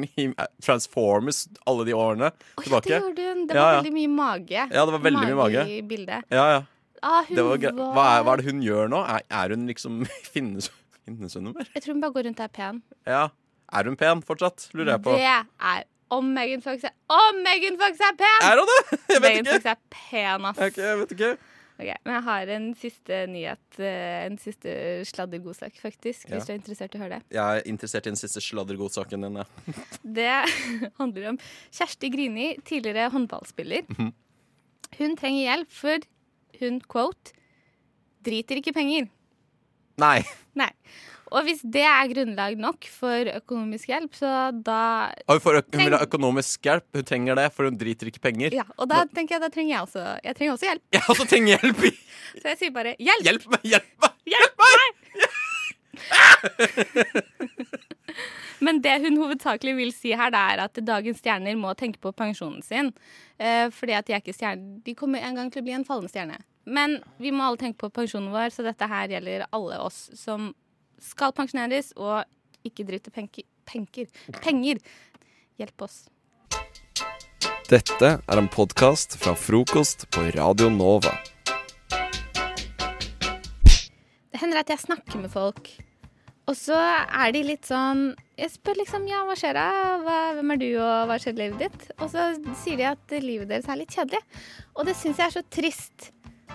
[0.00, 0.28] i, i
[0.64, 2.30] Transformers alle de årene
[2.62, 2.88] tilbake.
[2.88, 3.42] Det gjorde hun.
[3.50, 3.82] Det var Ja, ja.
[3.82, 4.62] veldig mye mage.
[4.72, 5.66] Ja, det var veldig mye mage.
[5.76, 6.24] i bildet.
[6.32, 6.62] Ja, ja.
[7.02, 9.02] Ah, var, var- hva, er, hva er det hun gjør nå?
[9.12, 9.98] Er, er hun liksom
[10.34, 10.70] finnes,
[11.04, 11.68] finnes hun noe mer?
[11.76, 12.80] Jeg tror hun bare går rundt og er pen.
[13.06, 13.26] Ja.
[13.76, 14.70] Er hun pen fortsatt?
[14.72, 15.12] Lurer jeg på.
[15.18, 15.84] Det er
[16.16, 18.40] om Megan Fox er Om Megan Fox er pen!
[18.46, 18.98] Er hun det?
[19.12, 19.54] Jeg vet Megan ikke.
[19.58, 20.60] Fox er pen, ass.
[20.68, 21.30] Okay, jeg vet ikke.
[21.76, 23.78] Ok, men jeg har en siste nyhet.
[23.84, 24.70] eh, En siste
[25.04, 26.28] sladdergodsak, faktisk.
[26.30, 26.36] Ja.
[26.38, 27.36] Hvis du er interessert i å høre det.
[27.36, 29.36] Jeg er interessert i den siste sladdergodsaken din.
[29.36, 29.44] Ja.
[30.20, 30.30] Det
[31.00, 31.38] handler om
[31.70, 33.84] Kjersti Grini, tidligere håndballspiller.
[33.92, 34.12] Mhm.
[34.96, 35.98] Hun trenger hjelp, for
[36.60, 37.34] hun, quote,
[38.24, 39.10] driter ikke penger.
[40.00, 40.22] Nei.
[40.56, 40.70] Nei.
[41.34, 46.02] Og hvis det er grunnlag nok for økonomisk hjelp, så da Hun, hun vil ha
[46.04, 46.86] økonomisk hjelp.
[46.94, 48.54] Hun trenger det, for hun driter ikke penger.
[48.54, 50.84] Ja, og da tenker jeg da trenger jeg også Jeg trenger også hjelp.
[50.94, 51.82] Jeg også trenger hjelp.
[52.40, 53.26] Så jeg sier bare hjelp!
[53.26, 53.60] Hjelp meg!
[53.72, 54.12] Hjelp meg!
[54.36, 54.86] Hjelp meg!
[58.66, 62.12] Men det hun hovedsakelig vil si her, det er at dagens stjerner må tenke på
[62.16, 62.92] pensjonen sin.
[63.38, 64.78] Eh, fordi at de er ikke stjerner.
[64.84, 66.38] De kommer en gang til å bli en fallende stjerne.
[66.66, 70.50] Men vi må alle tenke på pensjonen vår, så dette her gjelder alle oss som
[71.02, 72.24] skal pensjoneres og
[72.66, 73.46] ikke driter penker.
[73.66, 74.06] Penker.
[74.42, 74.82] Penger.
[75.58, 76.04] Hjelp oss.
[77.66, 81.14] Dette er en podkast fra frokost på Radio Nova.
[84.30, 85.72] Det hender at jeg snakker med folk,
[86.46, 89.68] og så er de litt sånn Jeg spør liksom ja, hva skjer da?
[90.04, 91.86] Hva, hvem er du, og hva skjer i livet ditt?
[91.96, 92.28] Og så
[92.60, 94.20] sier de at livet deres er litt kjedelig.
[94.76, 96.10] Og det syns jeg er så trist.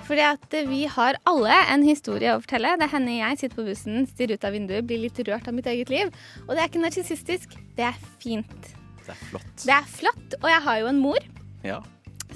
[0.08, 2.73] Fordi at vi har alle en historie å fortelle.
[2.80, 5.67] Det hender jeg sitter på bussen, stirrer ut av vinduet, blir litt rørt av mitt
[5.71, 6.12] eget liv.
[6.47, 7.56] Og det er ikke narsissistisk.
[7.77, 8.71] Det er fint.
[9.06, 9.54] Det er flott.
[9.65, 10.36] Det er flott.
[10.41, 11.19] Og jeg har jo en mor
[11.63, 11.82] Ja.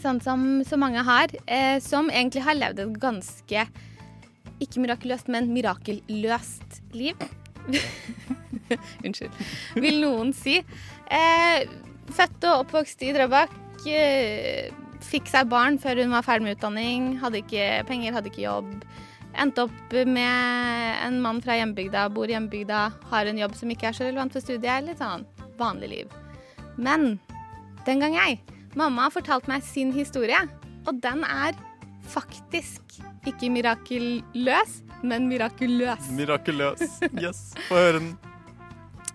[0.04, 3.68] sånn som så mange har, eh, som egentlig har levd et ganske
[4.62, 7.16] ikke mirakuløst, men mirakelløst liv.
[9.06, 9.32] Unnskyld.
[9.76, 10.60] Vil noen si.
[11.12, 11.66] Eh,
[12.16, 13.52] født og oppvokst i Drøbak.
[13.88, 14.72] Eh,
[15.06, 17.14] fikk seg barn før hun var ferdig med utdanning.
[17.22, 18.74] Hadde ikke penger, hadde ikke jobb.
[19.36, 23.90] Endte opp med en mann fra hjembygda, bor i hjembygda, har en jobb som ikke
[23.90, 24.86] er så relevant for studiet.
[24.88, 25.26] Litt sånn
[25.60, 26.20] vanlig liv.
[26.76, 27.16] Men
[27.88, 28.42] den gang jeg
[28.76, 30.42] Mamma har fortalt meg sin historie,
[30.84, 31.56] og den er
[32.12, 36.10] faktisk ikke mirakelløs, men mirakuløs.
[36.12, 37.00] Mirakuløs.
[37.24, 38.10] Yes, få høre den.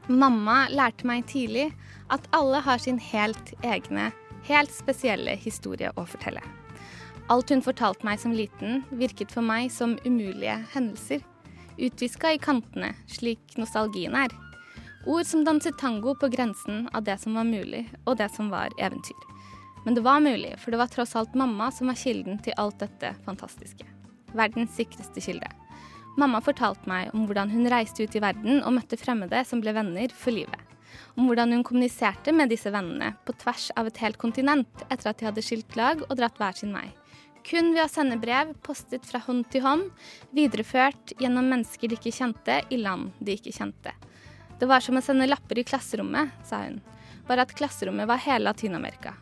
[0.08, 1.68] Mamma lærte meg tidlig
[2.10, 4.08] at alle har sin helt egne,
[4.48, 6.42] helt spesielle historie å fortelle.
[7.30, 11.22] Alt hun fortalte meg som liten, virket for meg som umulige hendelser.
[11.78, 14.34] Utviska i kantene, slik nostalgien er.
[15.06, 18.74] Ord som danset tango på grensen av det som var mulig, og det som var
[18.78, 19.28] eventyr.
[19.84, 22.82] Men det var mulig, for det var tross alt mamma som var kilden til alt
[22.82, 23.86] dette fantastiske.
[24.36, 25.48] Verdens sikreste kilde.
[26.18, 29.72] Mamma fortalte meg om hvordan hun reiste ut i verden og møtte fremmede som ble
[29.76, 30.58] venner for livet.
[31.16, 35.20] Om hvordan hun kommuniserte med disse vennene på tvers av et helt kontinent etter at
[35.20, 36.88] de hadde skilt lag og dratt hver sin vei.
[37.46, 39.86] Kun ved å sende brev postet fra hånd til hånd,
[40.36, 43.94] videreført gjennom mennesker de ikke kjente, i land de ikke kjente.
[44.60, 46.82] Det var som å sende lapper i klasserommet, sa hun.
[47.28, 49.14] Bare at klasserommet var hele Latin-Amerika.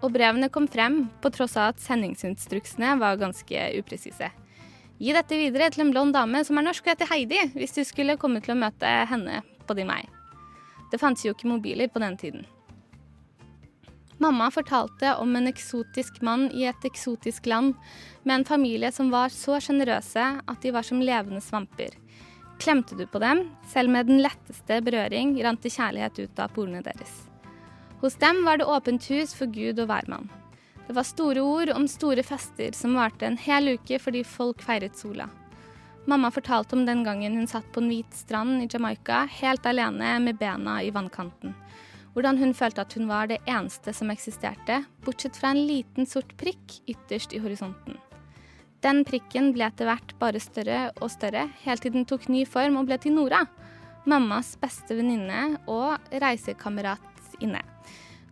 [0.00, 4.30] Og brevene kom frem, på tross av at sendingsinstruksene var ganske upresise.
[4.96, 7.82] Gi dette videre til en blond dame som er norsk og heter Heidi, hvis du
[7.84, 10.00] skulle komme til å møte henne på din vei.
[10.92, 12.46] Det fantes jo ikke mobiler på den tiden.
[14.18, 17.74] Mamma fortalte om en eksotisk mann i et eksotisk land,
[18.22, 21.92] med en familie som var så sjenerøse at de var som levende svamper.
[22.58, 26.80] Klemte du på dem, selv med den letteste berøring, rant det kjærlighet ut av porene
[26.86, 27.26] deres.
[28.00, 30.30] Hos dem var det åpent hus for Gud og hvermann.
[30.86, 34.96] Det var store ord om store fester som varte en hel uke fordi folk feiret
[34.96, 35.28] sola.
[36.06, 40.20] Mamma fortalte om den gangen hun satt på en hvit strand i Jamaica, helt alene
[40.22, 41.54] med bena i vannkanten.
[42.14, 46.30] Hvordan hun følte at hun var det eneste som eksisterte, bortsett fra en liten sort
[46.38, 47.98] prikk ytterst i horisonten.
[48.86, 52.78] Den prikken ble etter hvert bare større og større, helt til den tok ny form
[52.78, 53.42] og ble til Nora.
[54.06, 57.64] Mammas beste venninne og reisekamerat inne.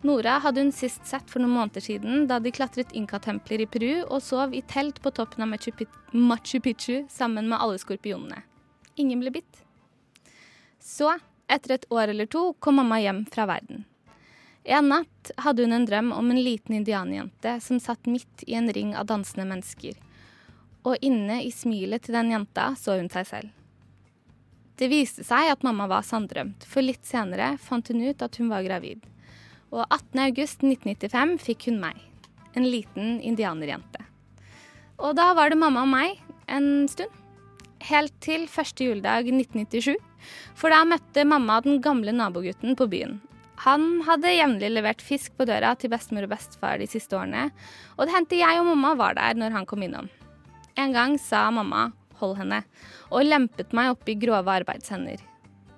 [0.04, 3.92] Nora hadde hun sist sett for noen måneder siden, da de klatret inkatempler i Peru
[4.02, 8.42] og sov i telt på toppen av Machu Pic- Machu Picchu sammen med alle skorpionene.
[9.00, 9.62] Ingen ble bitt.
[10.76, 11.08] Så,
[11.48, 13.86] etter et år eller to, kom mamma hjem fra verden.
[14.64, 18.68] En natt hadde hun en drøm om en liten indianerjente som satt midt i en
[18.76, 19.96] ring av dansende mennesker.
[20.84, 23.56] Og inne i smilet til den jenta så hun seg selv.
[24.76, 28.52] Det viste seg at mamma var sanndrømt, for litt senere fant hun ut at hun
[28.52, 29.00] var gravid.
[29.74, 31.98] Og 18.8.1995 fikk hun meg,
[32.54, 34.04] en liten indianerjente.
[35.02, 37.10] Og da var det mamma og meg en stund.
[37.84, 39.98] Helt til første juledag 1997.
[40.56, 43.18] For da møtte mamma den gamle nabogutten på byen.
[43.66, 47.50] Han hadde jevnlig levert fisk på døra til bestemor og bestefar de siste årene,
[47.98, 50.08] og det hendte jeg og mamma var der når han kom innom.
[50.80, 52.64] En gang sa mamma 'hold henne',
[53.10, 55.20] og lempet meg opp i grove arbeidshender.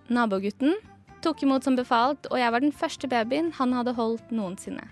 [0.09, 0.77] Nabogutten
[1.27, 4.85] tok imot som befalt, og jeg var den første babyen han hadde holdt noensinne.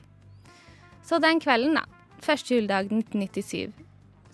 [1.06, 1.84] Så den kvelden, da,
[2.24, 3.70] første juledag 1997,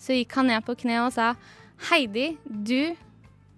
[0.01, 1.33] så gikk han ned på kne og sa
[1.91, 2.95] Heidi, du,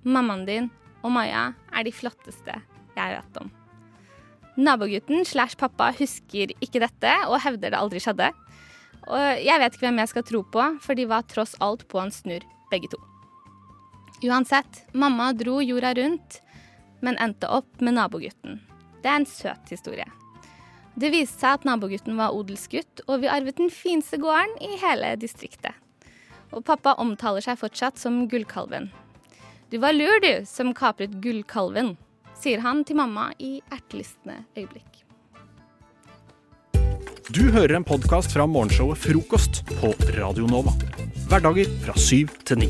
[0.03, 0.71] mammaen din
[1.03, 2.55] og Maja er de flotteste
[2.93, 3.51] jeg vet om.
[4.53, 8.29] Nabogutten slash pappa husker ikke dette og hevder det aldri skjedde.
[9.09, 11.99] Og jeg vet ikke hvem jeg skal tro på, for de var tross alt på
[11.99, 12.99] en snurr, begge to.
[14.23, 16.42] Uansett, mamma dro jorda rundt,
[17.03, 18.61] men endte opp med nabogutten.
[19.03, 20.07] Det er en søt historie.
[20.95, 25.15] Det viste seg at nabogutten var odelsgutt, og vi arvet den fineste gården i hele
[25.19, 25.73] distriktet.
[26.53, 28.91] Og pappa omtaler seg fortsatt som Gullkalven.
[29.73, 31.95] Du var lur, du, som kapret Gullkalven,
[32.37, 35.01] sier han til mamma i ertelystne øyeblikk.
[37.33, 40.75] Du hører en podkast fra morgenshowet Frokost på Radio Nova.
[41.31, 42.69] Hverdager fra syv til ni.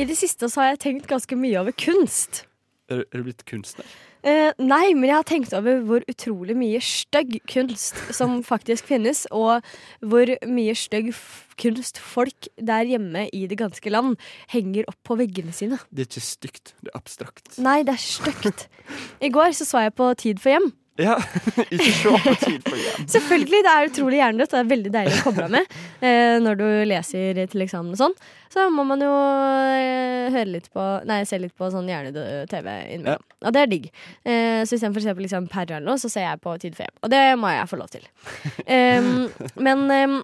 [0.00, 2.46] I det siste så har jeg tenkt ganske mye over kunst.
[2.88, 3.84] Er, er du blitt kunstner?
[4.24, 9.26] Eh, nei, men jeg har tenkt over hvor utrolig mye stygg kunst som faktisk finnes,
[9.28, 9.60] og
[10.00, 11.12] hvor mye stygg
[11.60, 14.16] kunst folk der hjemme i det ganske land
[14.52, 15.80] henger opp på veggene sine.
[15.92, 17.52] Det er ikke stygt, det er abstrakt.
[17.60, 18.68] Nei, det er stygt.
[19.20, 20.72] I går så så jeg på Tid for hjem.
[21.00, 21.16] Ja,
[21.70, 23.06] ikke se på tid på hjem.
[23.14, 24.52] Selvfølgelig, det er utrolig hjernedødt.
[24.52, 28.00] Det er veldig deilig å koble av med eh, når du leser til eksamen og
[28.00, 28.16] sånn.
[28.50, 32.68] Så må man jo eh, høre litt på Nei, se litt på sånn hjernedød TV
[32.96, 33.28] innimellom.
[33.46, 33.86] Og det er digg.
[34.24, 36.98] Eh, så istedenfor på liksom Perre eller noe, så ser jeg på Tid for hjem.
[37.06, 38.04] Og det må jeg få lov til.
[38.70, 40.20] Em, men em,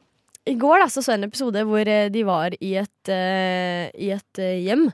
[0.47, 3.89] i går da, så så jeg en episode hvor eh, de var i et, eh,
[3.99, 4.87] i et eh, hjem.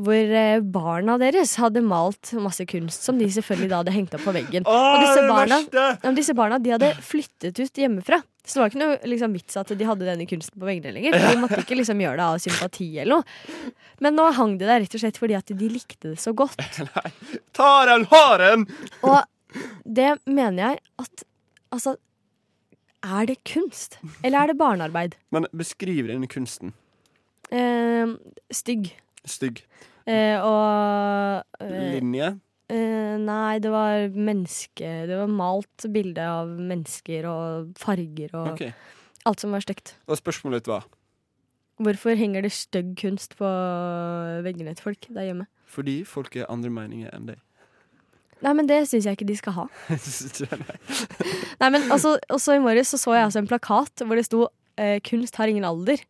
[0.00, 4.24] Hvor eh, barna deres hadde malt masse kunst som de selvfølgelig da hadde hengt opp
[4.24, 4.64] på veggen.
[4.64, 8.20] Åh, og disse barna, ja, disse barna de hadde flyttet ut hjemmefra.
[8.40, 11.18] Så det var ikke noe liksom, vits at de hadde denne kunsten på veggene lenger.
[11.20, 13.72] De måtte ikke liksom gjøre det av sympati eller noe.
[14.00, 16.56] Men nå hang det der rett og slett fordi at de likte det så godt.
[17.58, 18.64] Ta den, har den!
[19.04, 19.20] Og
[19.84, 21.26] det mener jeg at
[21.70, 21.92] Altså,
[23.06, 24.00] er det kunst?
[24.24, 25.14] Eller er det barnearbeid?
[25.30, 26.72] Men beskriv denne kunsten.
[27.54, 28.16] Eh,
[28.50, 28.90] stygg.
[29.22, 29.62] Stygg.
[30.08, 32.32] Eh, og eh, Linje.
[32.72, 38.72] eh, Nei, det var menneske Det var malt bilde av mennesker og farger og okay.
[39.28, 39.94] alt som var stygt.
[40.08, 40.88] Og spørsmålet ditt var
[41.80, 43.48] Hvorfor henger det stygg kunst på
[44.44, 45.48] veggene til folk der hjemme?
[45.70, 47.40] fordi folk har andre meninger enn deg.
[48.40, 49.66] Nei, men det syns jeg ikke de skal ha.
[51.60, 51.68] Nei.
[51.68, 54.46] Men også, også i morges så, så jeg altså en plakat hvor det sto
[54.80, 56.00] eh, 'Kunst har ingen alder'.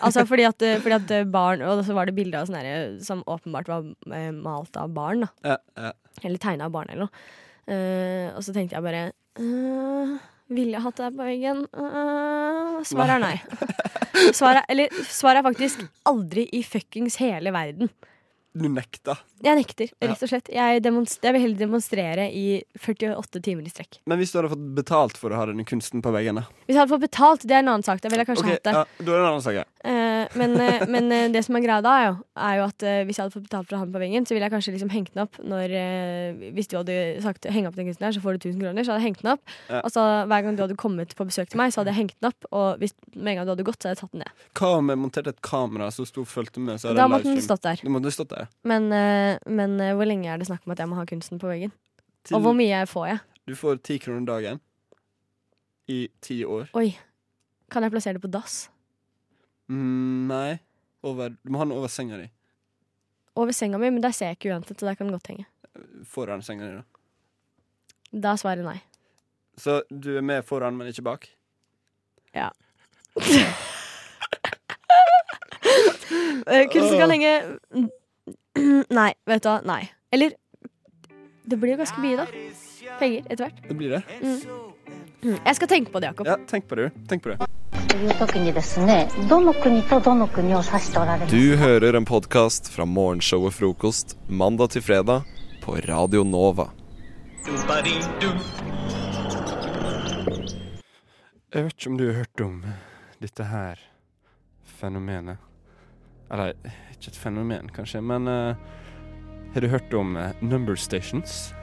[0.00, 2.62] Altså fordi at, eh, fordi at eh, barn Og så var det bilder av sånne
[2.64, 5.26] her, som åpenbart var eh, malt av barn.
[5.26, 5.58] da Ja,
[5.88, 5.92] ja.
[6.24, 7.26] Eller tegna av barn eller noe.
[7.66, 9.00] Uh, og så tenkte jeg bare
[9.42, 10.12] uh,
[10.54, 11.64] Ville jeg hatt det på veggen?
[11.74, 13.34] Uh, svaret er nei.
[14.38, 17.90] Svaret, er- eller, svaret er faktisk aldri i fuckings hele verden.
[18.56, 19.18] Du nekta.
[19.44, 20.46] Jeg nekter, rett og slett.
[20.48, 23.98] Jeg, jeg vil heller demonstrere i 48 timer i strekk.
[24.08, 26.80] Men hvis du hadde fått betalt for å ha denne kunsten på veggene Hvis jeg
[26.80, 28.00] hadde fått betalt, det er en annen sak.
[28.00, 28.76] Da ville jeg kanskje okay, hatt det.
[28.78, 29.58] ja, Da er det en annen sak.
[29.58, 29.66] ja.
[30.36, 32.14] Men, eh, men eh, det som er greia da, er jo,
[32.46, 34.26] er jo at eh, hvis jeg hadde fått betalt for å ha den på veggen,
[34.28, 35.74] så ville jeg kanskje liksom hengt den opp når
[36.56, 38.92] Hvis du hadde sagt heng opp den kunsten her, så får du 1000 kroner, så
[38.94, 39.54] hadde jeg hengt den opp.
[39.70, 39.80] Ja.
[39.82, 42.16] Og så hver gang du hadde kommet på besøk til meg, så hadde jeg hengt
[42.20, 42.48] den opp.
[42.52, 44.44] Og hvis, med en gang du hadde gått, så hadde jeg tatt den ned.
[44.60, 46.78] Hva om jeg monterte et kamera som sto og fulgte med?
[46.82, 47.82] Så Da måtte den stått der.
[47.88, 48.48] Måtte stått der.
[48.68, 48.88] Men,
[49.48, 51.72] men hvor lenge er det snakk om at jeg må ha kunsten på veggen?
[52.26, 53.20] Til- Og hvor mye får jeg?
[53.46, 54.60] Du får ti kroner dagen
[55.88, 56.66] i ti år.
[56.74, 56.96] Oi.
[57.70, 58.66] Kan jeg plassere det på dass?
[59.68, 60.58] Mm, nei.
[61.06, 62.26] Over, du må ha den over senga di.
[63.36, 65.46] Over senga mi, men der ser jeg ikke uventet, så der kan den godt henge.
[66.08, 66.84] Foran senga di, da.
[68.16, 68.78] Da er svaret nei.
[69.60, 71.28] Så du er med foran, men ikke bak?
[72.36, 72.50] Ja.
[76.46, 77.30] Eh, Kunsten skal henge
[78.94, 79.56] Nei, vet du hva.
[79.66, 79.80] Nei.
[80.14, 80.36] Eller
[81.46, 82.26] Det blir jo ganske mye, da.
[83.00, 83.58] Penger etter hvert.
[83.66, 84.02] Det blir det.
[84.22, 84.38] Mm.
[85.26, 85.36] Mm.
[85.42, 86.30] Jeg skal tenke på det, Jakob.
[86.30, 86.88] Ja, tenk på det.
[86.94, 87.04] du.
[87.10, 87.45] Tenk på det.
[87.95, 95.23] という時にですねどの国とどの国を指しておられます Du hører en podkast fra morgenshowet Frokost mandag til fredag
[95.61, 96.69] på Radio Nova.
[101.53, 102.63] Jeg vet ikke om du har hørt om
[103.21, 103.79] dette her
[104.79, 105.37] fenomenet.
[106.31, 106.53] Eller
[106.93, 108.55] ikke et fenomen, kanskje, men eh,
[109.53, 111.53] har du hørt om eh, number stations?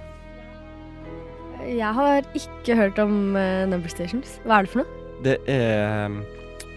[1.67, 4.39] Jeg har ikke hørt om eh, Number Stations.
[4.45, 5.02] Hva er det for noe?
[5.24, 6.18] Det er eh,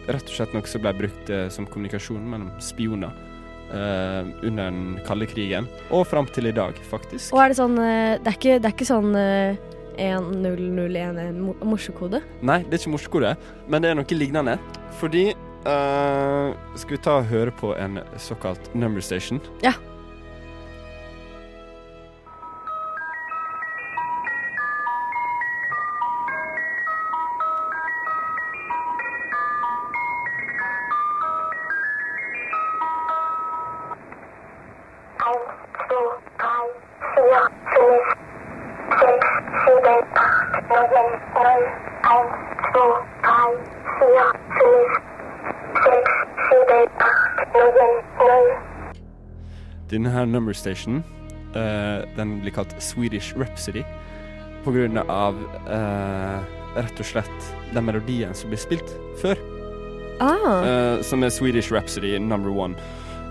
[0.06, 3.22] rett og slett noe som ble brukt eh, som kommunikasjon mellom spioner
[3.66, 7.32] Uh, under den kalde krigen, og fram til i dag, faktisk.
[7.34, 11.56] Og er det sånn eh, Det er ikke, det er ikke sånn uh 1001 mo-
[11.64, 12.20] morsekode?
[12.44, 13.34] Nei, det er ikke morsekode,
[13.68, 14.56] men det er noe lignende.
[15.00, 15.26] Fordi
[15.66, 19.40] uh, Skal vi ta og høre på en såkalt number station?
[19.64, 19.74] Ja.
[49.90, 51.04] Denne her number station
[51.54, 53.84] uh, Den blir kalt Swedish Rhapsody
[54.66, 55.36] på grunn av
[55.70, 56.38] eh,
[56.74, 59.38] rett og slett den melodien som ble spilt før.
[60.18, 60.32] Ah.
[60.42, 62.74] Uh, som er Swedish Rhapsody number one.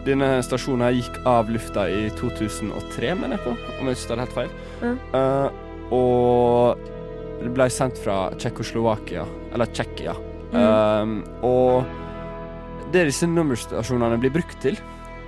[0.07, 4.37] Denne stasjonen gikk av lufta i 2003, mener jeg på, om jeg husker det helt
[4.37, 4.55] feil.
[4.79, 4.93] Ja.
[5.11, 5.65] Uh,
[5.99, 6.94] og
[7.53, 10.15] ble sendt fra Tsjekkoslovakia, eller Tsjekkia.
[10.53, 10.59] Mm.
[10.61, 14.77] Um, og det disse nummerstasjonene blir brukt til,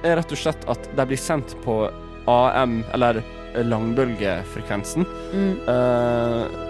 [0.06, 1.82] er rett og slett at de blir sendt på
[2.30, 3.22] AM, eller
[3.68, 5.08] langbølgefrekvensen.
[5.34, 5.54] Mm.
[5.68, 6.68] Uh,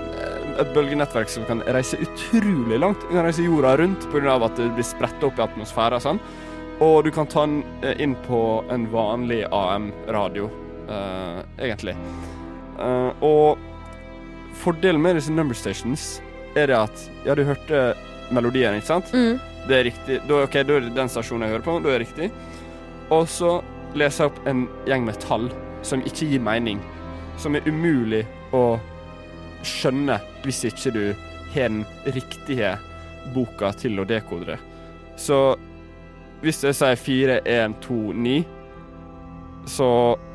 [0.57, 3.03] et bølgenettverk som kan reise utrolig langt.
[3.05, 4.37] Du kan reise jorda rundt pga.
[4.45, 6.01] at det blir spredt opp i atmosfæren.
[6.01, 6.21] Sånn.
[6.81, 10.49] Og du kan ta den eh, inn på en vanlig AM-radio,
[10.89, 11.95] uh, egentlig.
[12.77, 13.57] Uh, og
[14.57, 16.17] fordelen med disse number stations
[16.57, 17.93] er det at Ja, du hørte
[18.33, 19.13] melodien, ikke sant?
[19.13, 19.39] Mm.
[19.67, 20.19] Det er riktig.
[20.27, 21.77] Da, ok, da er det den stasjonen jeg hører på.
[21.83, 22.29] Da er det riktig.
[23.11, 23.57] Og så
[23.97, 25.49] leser jeg opp en gjeng med tall
[25.85, 26.79] som ikke gir mening.
[27.39, 28.23] Som er umulig
[28.55, 28.79] å
[29.67, 31.03] skjønne hvis ikke du
[31.53, 31.83] har den
[32.15, 32.75] riktige
[33.35, 34.59] boka til å dekode det.
[35.19, 35.57] Så
[36.43, 38.37] hvis jeg sier 4, 1, 2, 9,
[39.67, 39.89] så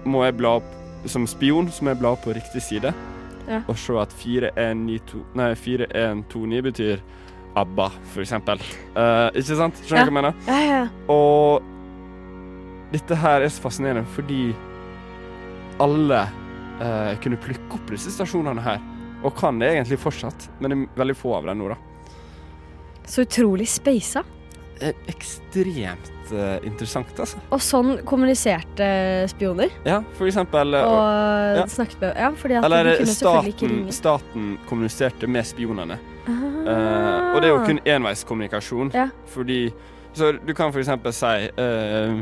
[0.05, 0.73] må jeg bla opp
[1.09, 2.91] Som spion så må jeg bla opp på riktig side
[3.49, 3.63] Ja.
[3.67, 7.01] og se at 4, 1, 9, 2 Nei, 4, 1, 2, 9 betyr
[7.59, 8.61] ABBA, for eksempel.
[8.97, 9.81] Uh, ikke sant?
[9.85, 10.05] Skjønner du Ja.
[10.05, 10.35] hva jeg mener?
[10.47, 10.89] Ja, ja, ja.
[11.13, 11.63] Og
[12.93, 14.55] dette her er så fascinerende fordi
[15.83, 16.23] alle
[16.81, 18.81] uh, kunne plukke opp disse stasjonene her.
[19.23, 21.77] Og kan det egentlig fortsatt, men det er veldig få av dem nå, da.
[23.07, 24.23] Så utrolig speisa.
[24.81, 26.11] Eh, Ekstremt
[26.65, 27.41] interessant, altså.
[27.53, 28.87] Og sånn kommuniserte
[29.31, 29.73] spioner.
[29.87, 31.67] Ja, for eksempel Og, Og ja.
[31.71, 33.93] snakket med Ja, fordi at Eller de kunne selvfølgelig ikke staten, ringe.
[33.93, 35.99] staten kommuniserte med spionene.
[36.27, 36.43] Ah.
[36.63, 38.93] Uh, og det er jo kun enveiskommunikasjon.
[38.95, 39.09] Ja.
[39.27, 39.73] Fordi
[40.15, 42.21] Så du kan for eksempel si uh,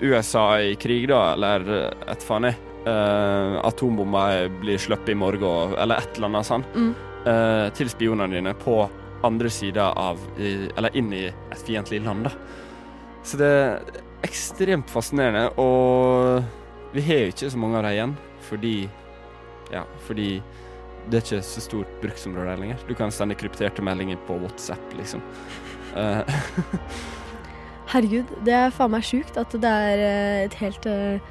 [0.00, 2.56] USA i krig, da, eller eh, et faen jeg.
[2.86, 6.70] Uh, atombomber blir sluppet i morgen, eller et eller annet sånt.
[6.74, 6.94] Mm.
[7.26, 8.78] Uh, til spionene dine på
[9.22, 12.32] andre sida av i, Eller inn i et fiendtlig land, da.
[13.22, 16.42] Så det er ekstremt fascinerende, og
[16.94, 18.16] vi har jo ikke så mange av dem igjen,
[18.48, 18.74] fordi
[19.70, 20.40] Ja, fordi
[21.10, 22.80] det er ikke så stort bruksområde lenger.
[22.88, 25.22] Du kan sende krypterte meldinger på WhatsApp, liksom.
[25.94, 26.26] Eh,
[27.92, 31.22] Herregud, det er faen meg sjukt at det er eh, et helt eh,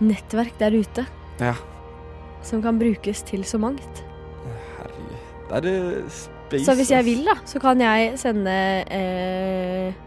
[0.00, 1.04] nettverk der ute
[1.40, 1.52] ja.
[2.44, 4.04] som kan brukes til så mangt.
[4.78, 5.18] Herregud.
[5.50, 5.76] Det er det
[6.12, 8.56] space, Så hvis jeg vil, da, så kan jeg sende
[8.88, 10.00] eh,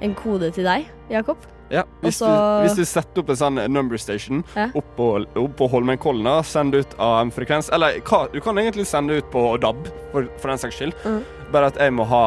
[0.00, 1.48] en kode til deg, Jakob.
[1.70, 2.26] Ja, hvis, Også...
[2.26, 4.66] du, hvis du setter opp en sånn number station Ja.
[4.74, 9.20] oppå, på, opp på Holmenkollen, da, send ut AM-frekvens Eller hva, du kan egentlig sende
[9.20, 10.96] ut på DAB, for, for den saks skyld.
[11.06, 11.20] Mm.
[11.54, 12.24] Bare at jeg må ha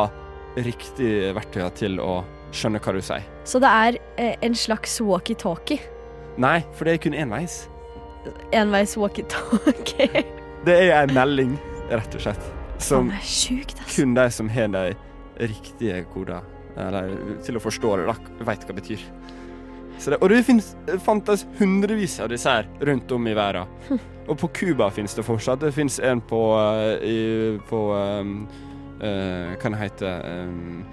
[0.55, 2.21] riktig verktøy til å
[2.55, 3.28] skjønne hva du sier.
[3.49, 5.82] Så det er eh, en slags walkietalkie.
[6.39, 7.63] Nei, for det er kun enveis.
[8.55, 10.24] Enveis walkietalkie.
[10.63, 11.57] Det er ei melding,
[11.91, 12.43] rett og slett.
[12.80, 13.09] Som
[13.91, 14.84] kun de som har de
[15.43, 16.39] riktige koder,
[16.80, 17.13] Eller
[17.45, 18.15] til å forstå det, da.
[18.47, 19.05] Veit hva det betyr.
[20.01, 20.74] Så det, og det finnes,
[21.05, 23.69] fantes hundrevis av disse her rundt om i verden.
[24.30, 25.61] Og på Cuba finnes det fortsatt.
[25.61, 28.36] Det fins en på, uh, i, på um,
[29.01, 30.84] uh, Hva det heter um,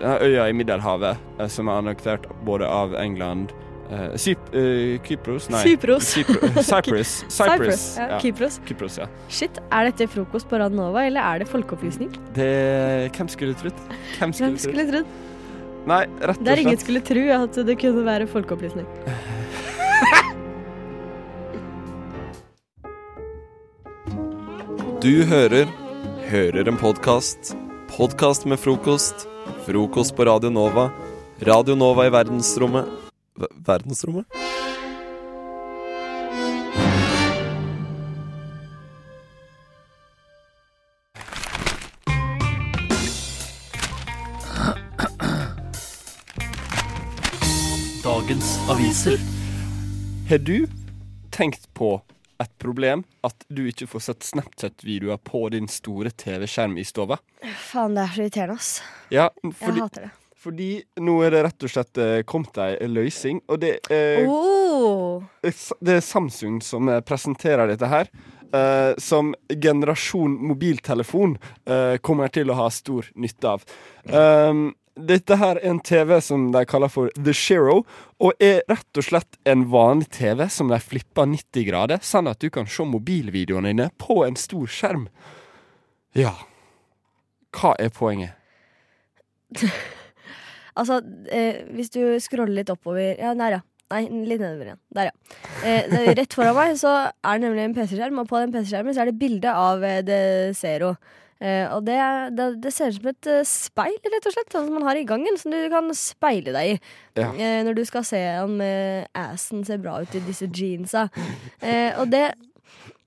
[0.00, 3.54] Øya i Middelhavet eh, som er annektert både av England
[3.90, 5.48] eh, Cyp uh, Kypros?
[5.52, 5.62] Nei.
[5.64, 6.10] Cypros.
[6.16, 7.12] Cypro- Cyprus.
[7.28, 8.08] Cyprus, ja.
[8.14, 8.18] ja.
[8.22, 8.58] Kypros.
[8.66, 9.06] Kypros, ja.
[9.28, 12.12] Shit, er dette frokost på Radnova, eller er det folkeopplysning?
[12.36, 12.50] Det
[13.16, 13.86] Hvem skulle trodd?
[14.18, 15.16] Hvem skulle, Hvem skulle trodd?
[15.86, 18.86] Nei, rett og slett Der ingen skulle tro at det kunne være folkeopplysning.
[25.02, 25.68] Du hører
[26.26, 27.52] Hører en podkast.
[27.92, 29.28] Podkast med frokost.
[29.66, 30.88] Frokost på Radio Nova.
[31.46, 33.05] Radio Nova i verdensrommet Ver-
[33.38, 34.26] Verdensrommet?
[48.04, 49.18] Dagens aviser.
[50.28, 50.66] Har du
[51.30, 52.02] tenkt på
[52.42, 57.18] et problem at du ikke får sett Snapchat-videoer på din store TV-skjerm i stua?
[57.70, 58.70] Faen, det er så irriterende, ass.
[59.12, 60.12] Ja, Jeg hater det.
[60.46, 60.70] Fordi
[61.02, 65.22] nå er det rett og slett eh, kommet ei løsning, og det er Oh.
[65.42, 68.10] Det er Samsung som eh, presenterer dette her.
[68.54, 71.32] Uh, som generasjon mobiltelefon
[71.66, 73.64] uh, kommer til å ha stor nytte av.
[74.06, 77.82] Um, dette her er en TV som de kaller for The Shero,
[78.22, 82.40] og er rett og slett en vanlig TV som de flipper 90 grader, sånn at
[82.40, 85.08] du kan se mobilvideoene dine på en stor skjerm.
[86.16, 86.36] Ja.
[87.50, 88.38] Hva er poenget?
[90.76, 91.00] Altså,
[91.32, 93.64] eh, hvis du scroller litt oppover Ja, der, ja.
[93.86, 94.80] Nei, litt nedover igjen.
[94.96, 95.36] Der, ja.
[95.62, 98.96] Eh, det, rett foran meg så er det nemlig en PC-skjerm, og på den PC-skjermen
[98.96, 100.18] så er det bilde av eh, det
[100.58, 100.96] Zero.
[101.38, 101.98] Eh, og det,
[102.34, 104.98] det, det ser ut som et eh, speil, rett og slett, sånn som man har
[104.98, 106.76] i gangen, som du kan speile deg i.
[107.20, 107.28] Ja.
[107.30, 111.06] Eh, når du skal se om eh, assen ser bra ut i disse jeansa.
[111.60, 112.30] Eh, og det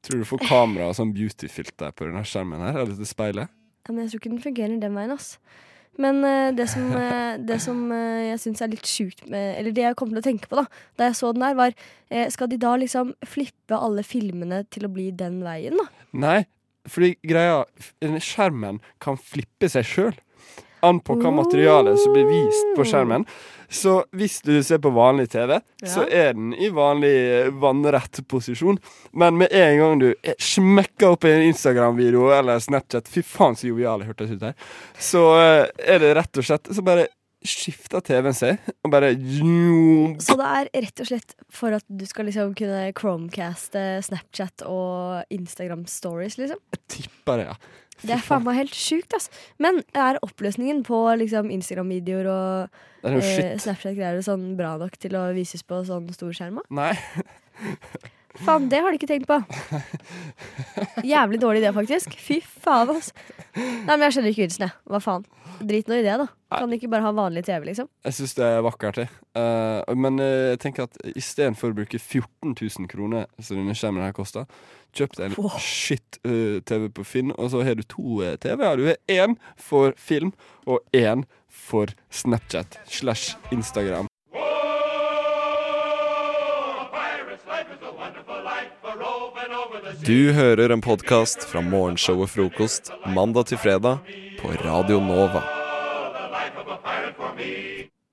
[0.05, 2.77] Tror du får kamera og sånn beautyfilter på denne skjermen her?
[2.77, 3.51] Eller dette speilet?
[3.83, 5.33] Ja, men jeg tror ikke den fungerer den veien, ass.
[5.99, 9.75] Men uh, det som, uh, det som uh, jeg syns er litt sjukt med Eller
[9.75, 10.65] det jeg kom til å tenke på da
[10.99, 11.75] Da jeg så den der, var
[12.33, 15.85] Skal de da liksom flippe alle filmene til å bli den veien, da?
[16.23, 16.39] Nei,
[16.89, 17.65] fordi greia
[18.23, 20.17] Skjermen kan flippe seg sjøl.
[20.85, 23.25] An på hva materialet som blir vist på skjermen.
[23.69, 28.79] Så hvis du ser på vanlig TV, så er den i vanlig eh, vannrett posisjon.
[29.13, 33.69] Men med en gang du eh, smekker opp en Instagram-video eller Snapchat Fy faen så
[33.69, 34.57] jovial jeg hørtes ut her.
[34.97, 37.05] Så eh, er det rett og slett Så bare
[37.45, 42.27] skifter TV-en seg, og bare Så det er rett og slett for at du skal
[42.27, 46.59] liksom kunne chromecaste Snapchat og Instagram stories, liksom?
[46.75, 47.55] Jeg Tipper det, ja.
[48.03, 49.33] Det er faen meg helt sjukt, altså.
[49.61, 53.57] Men er oppløsningen på liksom Instagram-videoer og Det eh.
[53.59, 56.61] Snapchat-greier sånn bra nok til å vises på sånn storskjerm?
[56.61, 56.81] da?
[56.81, 56.93] Nei.
[58.39, 59.39] Faen, det har de ikke tenkt på.
[61.13, 62.13] Jævlig dårlig idé, faktisk.
[62.21, 63.11] Fy faen, altså.
[63.57, 64.75] Nei, men jeg skjønner ikke vitsen, jeg.
[64.87, 65.25] Hva faen.
[65.59, 66.27] Drit nå i det, da.
[66.53, 67.89] Kan de ikke bare ha vanlig TV, liksom?
[68.07, 69.11] Jeg syns det er vakkert, jeg.
[69.35, 74.05] Uh, men uh, jeg tenker at istedenfor å bruke 14 000 kroner, som denne skjermen
[74.05, 74.47] her koster,
[74.95, 78.79] kjøp deg en shit-TV på Finn, og så har du to eh, TV-er.
[78.79, 80.33] Du har én for film
[80.65, 84.09] og én for Snapchat slash Instagram.
[90.05, 94.03] Du hører en podkast fra morgenshow og Frokost mandag til fredag
[94.39, 95.41] på Radio Nova.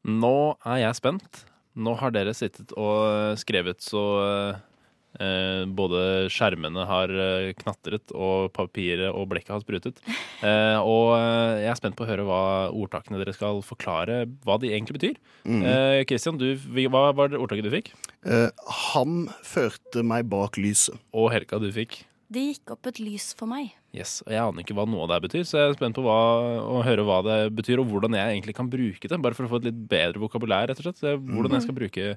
[0.06, 1.44] Nå er jeg spent.
[1.76, 4.02] Nå har dere sittet og skrevet så
[5.20, 6.00] eh, både
[6.32, 10.00] skjermene har eh, knatret, og papiret og blekket har sprutet.
[10.42, 12.40] Eh, og eh, jeg er spent på å høre hva
[12.72, 15.20] ordtakene dere skal forklare hva de egentlig betyr.
[15.46, 15.62] Mm.
[15.66, 16.52] Eh, Christian, du,
[16.88, 17.92] hva var det ordtaket du fikk?
[18.26, 18.50] Eh,
[18.92, 20.98] han førte meg bak lyset.
[21.16, 22.02] Og Helga, du fikk?
[22.26, 23.68] Det gikk opp et lys for meg.
[23.94, 26.02] Yes, og Jeg aner ikke hva noe av det betyr, så jeg er spent på
[26.02, 26.16] hva,
[26.58, 29.18] å høre hva det betyr, og hvordan jeg egentlig kan bruke det.
[29.22, 31.04] Bare for å få et litt bedre vokabulær, rett og slett.
[31.06, 32.08] eh, Hvordan jeg skal bruke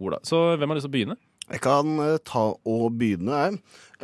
[0.00, 0.18] orda.
[0.26, 1.18] Så hvem har lyst til å begynne?
[1.50, 3.56] Jeg kan eh, ta og begynne, jeg.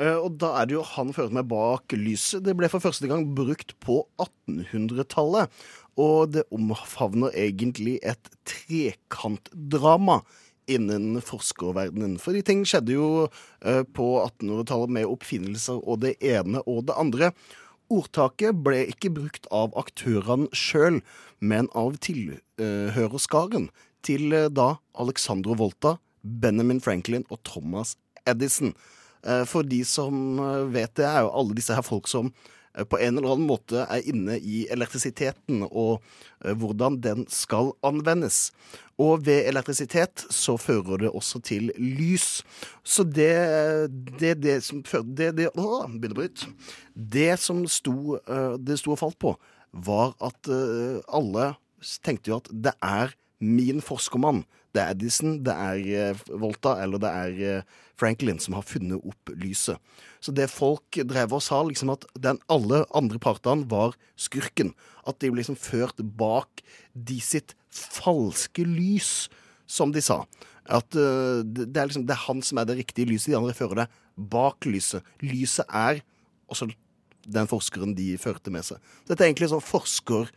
[0.03, 2.43] Eh, og da er det jo 'Han førte meg bak lyset'.
[2.43, 5.47] Det ble for første gang brukt på 1800-tallet.
[5.97, 10.23] Og det omfavner egentlig et trekantdrama
[10.67, 12.19] innen forskerverdenen.
[12.19, 13.29] Fordi ting skjedde jo
[13.63, 17.31] eh, på 1800-tallet med oppfinnelser og det ene og det andre.
[17.89, 20.99] Ordtaket ble ikke brukt av aktørene sjøl,
[21.39, 23.71] men av tilhørerskaren
[24.03, 27.95] til da Alexandro Volta, Benjamin Franklin og Thomas
[28.27, 28.75] Edison.
[29.27, 32.31] Eh, For de som eh, vet det, er jo alle disse her folk som
[32.75, 36.05] eh, på en eller annen måte er inne i elektrisiteten og
[36.47, 38.51] hvordan den skal anvendes.
[39.01, 42.45] Og ved elektrisitet så fører det også til lys.
[42.85, 43.33] Så det
[44.21, 46.51] det, det som det, det, å, begynner å bryte.
[46.95, 48.21] Det som sto,
[48.61, 49.33] det sto og falt på,
[49.73, 50.53] var at
[51.09, 51.51] alle
[52.05, 54.45] tenkte jo at det er min forskermann.
[54.77, 59.01] Det er Edison, det er eh, Volta eller det er eh, Franklin som har funnet
[59.01, 59.81] opp lyset.
[60.21, 64.75] Så det folk drev og sa, liksom at den alle andre partene var skurken.
[65.09, 66.61] At de ble liksom ført bak
[66.93, 69.31] de sitt falske lys,
[69.67, 70.23] som de sa.
[70.67, 73.55] At uh, det, er liksom, det er han som er det riktige lyset, de andre
[73.57, 75.05] fører det bak lyset.
[75.25, 76.03] Lyset er
[76.51, 76.69] også
[77.27, 78.83] den forskeren de førte med seg.
[79.09, 80.31] Dette er egentlig sånn forsker...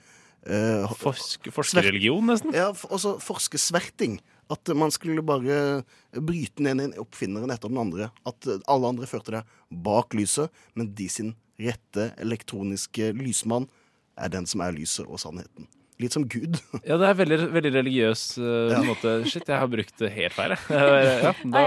[0.47, 2.53] eh, forskerreligion, nesten?
[2.55, 4.19] Ja, også forskersverting.
[4.49, 5.83] At man skulle bare
[6.15, 8.09] bryte ned den oppfinneren etter den andre.
[8.29, 13.67] At eh, alle andre førte det bak lyset, men de sin rette elektroniske lysmann
[14.19, 15.67] er den som er lyset og sannheten.
[15.99, 16.55] Litt som Gud.
[16.87, 18.79] Ja, det er veldig, veldig religiøs uh, Ja.
[18.87, 19.17] måte.
[19.27, 20.61] Shit, jeg har brukt det helt feil, jeg.
[21.27, 21.65] ja, da.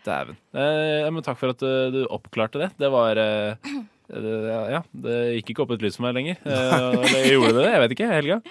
[0.00, 0.36] Dæven.
[0.56, 2.70] Eh, men takk for at du, du oppklarte det.
[2.80, 3.70] Det var eh,
[4.10, 6.38] Ja, det gikk ikke opp et lys for meg lenger.
[6.42, 7.72] Eh, eller gjorde det det?
[7.72, 8.14] Jeg vet ikke.
[8.18, 8.40] Helga?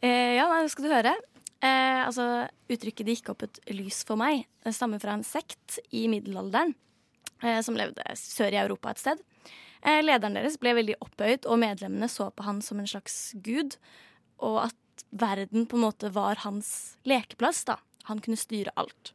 [0.00, 1.10] Eh, ja, det skal du høre.
[1.60, 5.76] Eh, altså, uttrykket 'det gikk opp et lys for meg' det stammer fra en sekt
[5.92, 6.72] i middelalderen
[7.44, 9.20] eh, som levde sør i Europa et sted.
[9.84, 13.76] Eh, lederen deres ble veldig opphøyd, og medlemmene så på han som en slags gud.
[14.40, 17.64] Og at verden på en måte var hans lekeplass.
[17.64, 17.76] da.
[18.08, 19.12] Han kunne styre alt.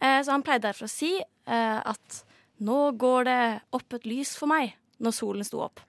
[0.00, 2.24] Eh, så han pleide derfor å si eh, at
[2.60, 4.72] 'nå går det opp et lys for meg'
[5.02, 5.82] når solen sto opp.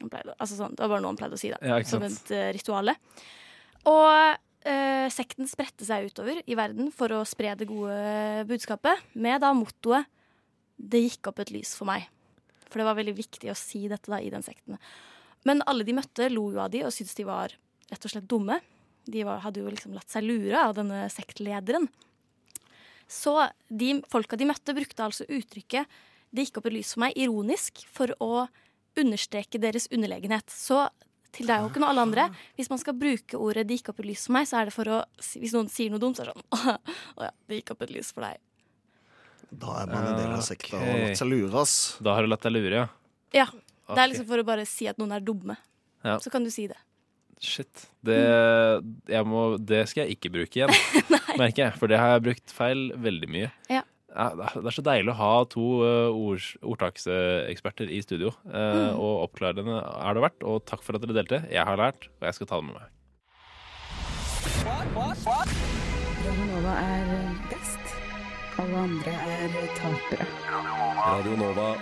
[0.00, 1.58] Pleide, altså sånn, det var bare noe han pleide å si, da.
[1.60, 2.94] Ja, som et uh, rituale.
[3.90, 9.42] Og uh, sekten spredte seg utover i verden for å spre det gode budskapet, med
[9.44, 10.08] da mottoet
[10.80, 12.08] 'Det gikk opp et lys for meg'.
[12.70, 14.78] For det var veldig viktig å si dette da i den sekten.
[15.44, 17.52] Men alle de møtte, lo jo av de og syntes de var
[17.90, 18.60] rett og slett dumme.
[19.04, 21.88] De var, hadde jo liksom latt seg lure av denne sektlederen.
[23.10, 23.34] Så
[23.66, 25.88] de folka de møtte, brukte altså uttrykket
[26.32, 28.48] 'det gikk opp et lys for meg' ironisk for å
[28.98, 30.50] understreke deres underlegenhet.
[30.50, 30.88] Så
[31.32, 32.28] til deg, Håkon, og alle andre,
[32.58, 34.74] hvis man skal bruke ordet 'det gikk opp et lys for meg', så er det
[34.74, 36.78] for å Hvis noen sier noe dumt, så er det sånn
[37.18, 38.38] 'Å ja, det gikk opp et lys for deg'.
[39.50, 41.98] Da er man en del av sekta og har latt seg lure, ass.
[42.00, 42.88] Da har du latt deg lure, ja.
[43.34, 43.46] Ja.
[43.90, 45.56] Det er liksom for å bare si at noen er dumme.
[46.04, 46.18] Ja.
[46.22, 46.78] Så kan du si det.
[47.40, 47.88] Shit.
[48.04, 48.18] Det,
[49.08, 50.70] jeg må, det skal jeg ikke bruke igjen,
[51.40, 51.78] merker jeg.
[51.80, 53.50] For det har jeg brukt feil veldig mye.
[53.72, 53.82] Ja.
[54.10, 55.60] Ja, det er- så deilig å ha to
[56.10, 58.28] ord, ordtakseksperter i studio.
[58.44, 58.98] Uh, Mm.
[58.98, 60.42] Og oppklarende er det verdt.
[60.42, 61.48] Og takk for at dere delte.
[61.50, 62.82] Jeg har lært, og jeg skal ta det med meg.
[66.20, 67.78] Radionova er best.
[68.58, 69.48] Alle andre er
[69.78, 70.26] tapere.
[71.06, 71.74] Radio Nova.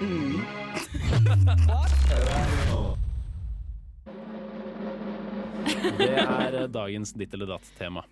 [5.98, 8.04] Det er dagens ditt eller datt-tema.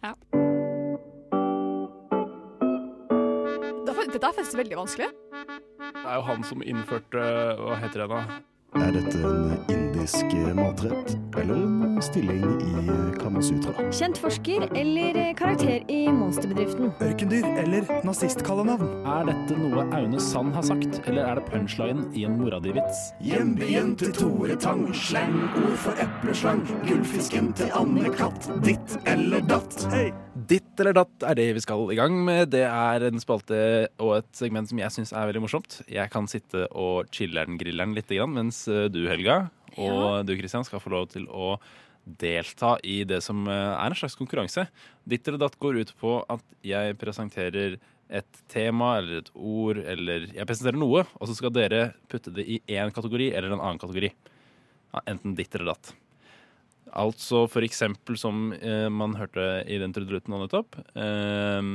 [4.14, 5.06] Dette er faktisk veldig vanskelig.
[5.80, 7.22] Det er jo han som innførte
[7.58, 8.20] Hva heter det da?
[8.78, 12.85] Er dette en indisk matrett eller en stilling i
[13.20, 13.74] Kamasutra?
[13.95, 16.93] Kjent forsker eller karakter i Monsterbedriften?
[17.05, 18.91] Ørkendyr eller nazistkallenavn?
[19.14, 23.07] Er dette noe Aune Sand har sagt, eller er det punchline i en mora di-vits?
[23.24, 26.62] Hjembyen til Tore Tang, slangord for epleslang.
[26.89, 29.80] Gullfisken til Anne-Katt, ditt eller datt.
[29.95, 30.12] Hey.
[30.35, 32.51] Ditt eller datt er det vi skal i gang med.
[32.53, 33.59] Det er en spalte
[34.03, 35.78] og et segment som jeg syns er veldig morsomt.
[35.91, 39.47] Jeg kan sitte og chiller'n griller'n litt, grann, mens eh, du, Helga,
[39.78, 41.54] og du, Kristian, skal få lov til å
[42.04, 44.66] delta i det som eh, er en slags konkurranse.
[45.08, 47.78] Ditt eller datt går ut på at jeg presenterer
[48.14, 52.44] et tema eller et ord, eller jeg presenterer noe, og så skal dere putte det
[52.44, 54.12] i én kategori eller en annen kategori.
[55.08, 55.94] Enten ditt eller datt.
[56.94, 60.78] Altså for eksempel som eh, man hørte i den trudelutten nå nettopp.
[60.94, 61.72] Eh,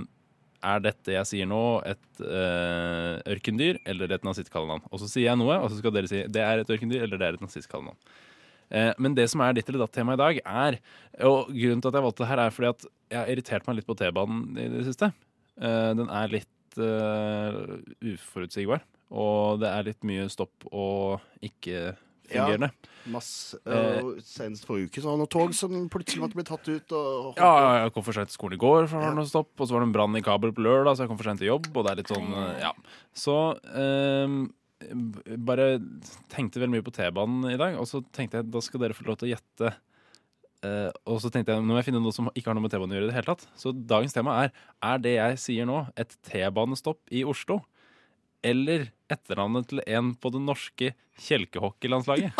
[0.65, 4.83] er dette jeg sier nå, et uh, ørkendyr eller et nazistkallenavn?
[4.91, 7.21] Og så sier jeg noe, og så skal dere si det er et ørkendyr eller
[7.21, 7.99] det er et nazistkallenavn.
[8.69, 10.79] Uh, men det som er ditt eller datt-tema i dag, er
[11.25, 13.79] Og grunnen til at jeg valgte det her, er fordi at jeg har irritert meg
[13.79, 15.07] litt på T-banen i det siste.
[15.59, 18.85] Uh, den er litt uforutsigbar.
[19.09, 21.95] Og det er litt mye stopp og ikke
[22.29, 22.71] fungerende.
[23.09, 26.45] Masse, Eh, og Senest forrige uke så var det noen tog som plutselig måtte bli
[26.47, 26.93] tatt ut.
[26.93, 29.29] Og, Ja, ja, jeg kom for sent til skolen i går, for det var noe
[29.29, 31.29] stopp, og så var det en brann i kabel på lørdag, så jeg kom for
[31.31, 32.73] sent til jobb, og det er litt sånn, eh, ja.
[33.15, 33.35] Så
[33.73, 34.39] ehm,
[35.49, 35.67] bare
[36.31, 39.07] tenkte veldig mye på T-banen i dag, og så tenkte jeg da skal dere få
[39.07, 39.73] lov til å gjette.
[40.59, 42.73] Uh, og så tenkte jeg nå må jeg finne noe som ikke har noe med
[42.73, 43.45] T-banen å gjøre i det hele tatt.
[43.55, 44.49] Så dagens tema er
[44.83, 47.61] er det jeg sier nå, et T-banestopp i Oslo?
[48.45, 50.91] Eller etternavnet til en på det norske
[51.25, 52.33] kjelkehockeylandslaget?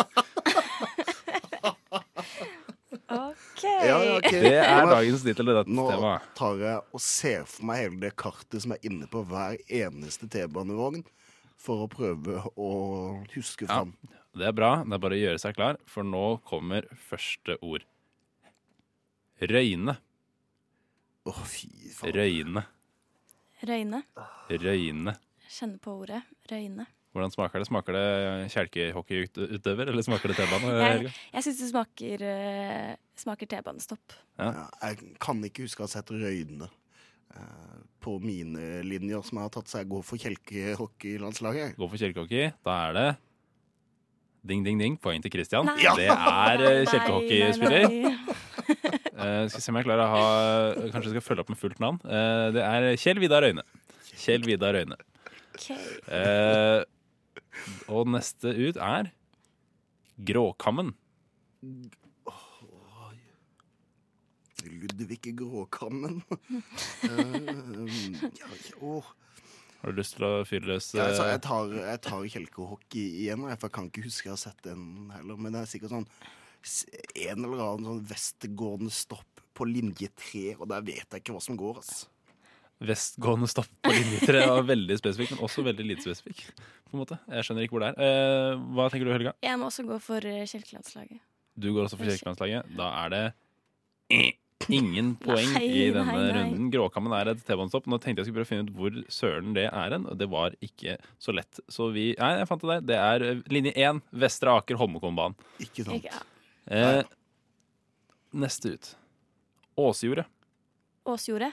[3.10, 3.62] OK.
[3.62, 4.30] Ja, ja, ok.
[4.30, 6.26] Det er dagens tittel til dette Nå temaet.
[6.38, 10.28] tar jeg og ser for meg hele det kartet som er inne på hver eneste
[10.30, 11.02] T-banevogn,
[11.60, 12.68] for å prøve å
[13.34, 13.92] huske fram.
[14.06, 14.70] Ja, det er bra.
[14.86, 17.84] Det er bare å gjøre seg klar, for nå kommer første ord.
[19.40, 19.96] Røyne.
[21.26, 22.14] Å, fy faen.
[22.16, 22.62] Røyne.
[23.66, 24.04] Røyne.
[24.62, 25.16] Røyne.
[25.50, 26.22] Kjenner på ordet.
[26.50, 26.86] Røyne.
[27.10, 27.66] Hvordan smaker det?
[27.66, 30.74] Smaker det kjelkehockeyutøver, eller smaker det T-bane?
[30.84, 34.14] Jeg, jeg syns det smaker, uh, smaker T-banestopp.
[34.38, 34.50] Ja.
[34.60, 39.48] Ja, jeg kan ikke huske å ha sett Røyne uh, på mine linjer som jeg
[39.48, 41.74] har tatt seg gå for kjelkehockeylandslaget.
[41.80, 42.54] Gå for kjelkehockey.
[42.64, 43.08] Da er det
[44.46, 44.96] ding, ding, ding.
[45.02, 45.66] Poeng til Christian.
[45.66, 45.82] Nei.
[45.98, 47.90] Det er Nei, kjelkehockeyspiller.
[49.20, 51.80] Eh, skal se om jeg klarer å ha Kanskje jeg skal følge opp med fullt
[51.82, 51.98] navn.
[52.06, 53.64] Eh, det er Kjell Vidar Røyne.
[54.14, 54.96] Kjell Vidar Røyne.
[55.54, 55.70] Ok.
[56.14, 56.82] Eh,
[57.90, 59.10] og neste ut er
[60.20, 60.94] Gråkammen.
[64.70, 66.20] Ludvig Gråkammen.
[67.08, 69.04] uh, ja, åh.
[69.80, 70.90] Har du lyst til å fyre løs?
[70.92, 74.42] Ja, altså, jeg tar, jeg tar kjelkehockey igjen, for jeg kan ikke huske jeg har
[74.42, 75.40] sett den heller.
[75.40, 76.08] Men det er sikkert sånn
[76.60, 81.40] en eller annen sånn vestgående stopp på linje tre, og der vet jeg ikke hva
[81.44, 81.80] som går.
[81.80, 82.04] ass.
[82.80, 86.46] Vestgående stopp på linje tre var veldig spesifikk, men også veldig lite spesifikk.
[86.88, 87.18] På en måte.
[87.28, 88.06] Jeg skjønner ikke hvor det er.
[88.06, 89.34] Eh, hva tenker du, Helga?
[89.44, 91.20] Jeg må også gå for eh, Kjelkelandslaget.
[91.60, 92.70] Du går også for Kirkelandslaget.
[92.78, 93.24] Da er det
[94.70, 96.32] ingen poeng Nei, i denne nei, nei.
[96.38, 96.70] runden.
[96.72, 97.86] Gråkammen er et T-banestopp.
[97.90, 100.28] Nå tenkte jeg skulle prøve å finne ut hvor søren det er hen, og det
[100.32, 101.60] var ikke så lett.
[101.72, 102.84] Så vi Nei, jeg fant det der.
[102.90, 105.36] Det er eh, linje én, Vestre Aker Holmenkollbanen.
[105.64, 106.00] Ikke sant.
[106.00, 106.24] Ikke- ja.
[106.70, 107.02] Eh,
[108.40, 108.94] neste ut.
[109.80, 110.26] Åsjordet.
[111.08, 111.52] Åsjordet.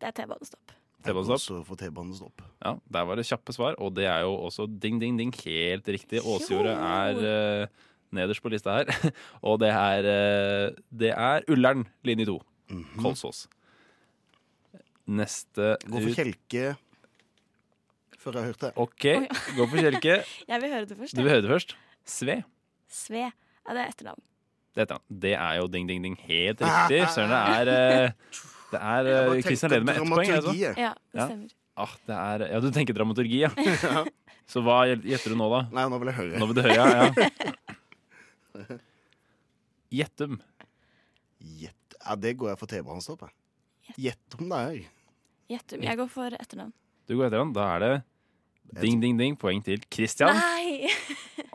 [0.00, 0.74] Det er T-banestopp.
[1.04, 1.64] T-banestopp.
[1.68, 2.44] For T-banestopp.
[2.64, 5.34] Ja, Der var det kjappe svar, og det er jo også ding, ding, ding.
[5.44, 6.22] Helt riktig.
[6.24, 9.12] Åsjordet er uh, nederst på lista her.
[9.48, 12.40] og det er, uh, det er Ullern, linje to.
[13.00, 13.46] Kolsås.
[15.04, 16.74] Neste Gå for ut kjelke
[18.24, 18.70] før jeg har hørt det.
[18.80, 19.04] OK,
[19.56, 20.14] gå for kjelke.
[20.50, 21.16] Jeg vil høre det først.
[21.16, 21.76] Du vil høre det først.
[22.08, 22.36] Sve.
[22.88, 23.26] Sve.
[23.28, 24.22] Ja, det er etternavn.
[24.74, 26.16] Dette, det er jo ding, ding, ding.
[26.24, 27.02] Helt riktig.
[27.14, 28.40] Søren, det er eh,
[28.72, 30.30] Det er Jeg bare eh, Kristian leder med ett poeng.
[30.38, 30.54] Altså.
[30.56, 31.52] Ja, det stemmer.
[31.74, 33.50] Ah, det er, ja, du tenker dramaturgi, ja.
[34.50, 35.60] Så hva gjetter du nå, da?
[35.74, 36.40] Nei, nå vil jeg høre.
[36.40, 37.08] Nå vil du høre, ja.
[39.94, 40.38] Gjettum.
[41.44, 41.96] Gjett.
[42.00, 43.24] Ja, det går jeg for T-banestopp.
[43.26, 43.96] jeg.
[44.08, 44.80] Gjett om det er.
[45.54, 45.84] Gjettum.
[45.84, 46.72] Jeg går for etternavn.
[47.08, 47.54] Du går etternavn.
[47.56, 47.92] Da er det
[48.80, 49.36] ding, ding, ding.
[49.38, 50.34] Poeng til Christian.
[50.38, 50.90] Nei!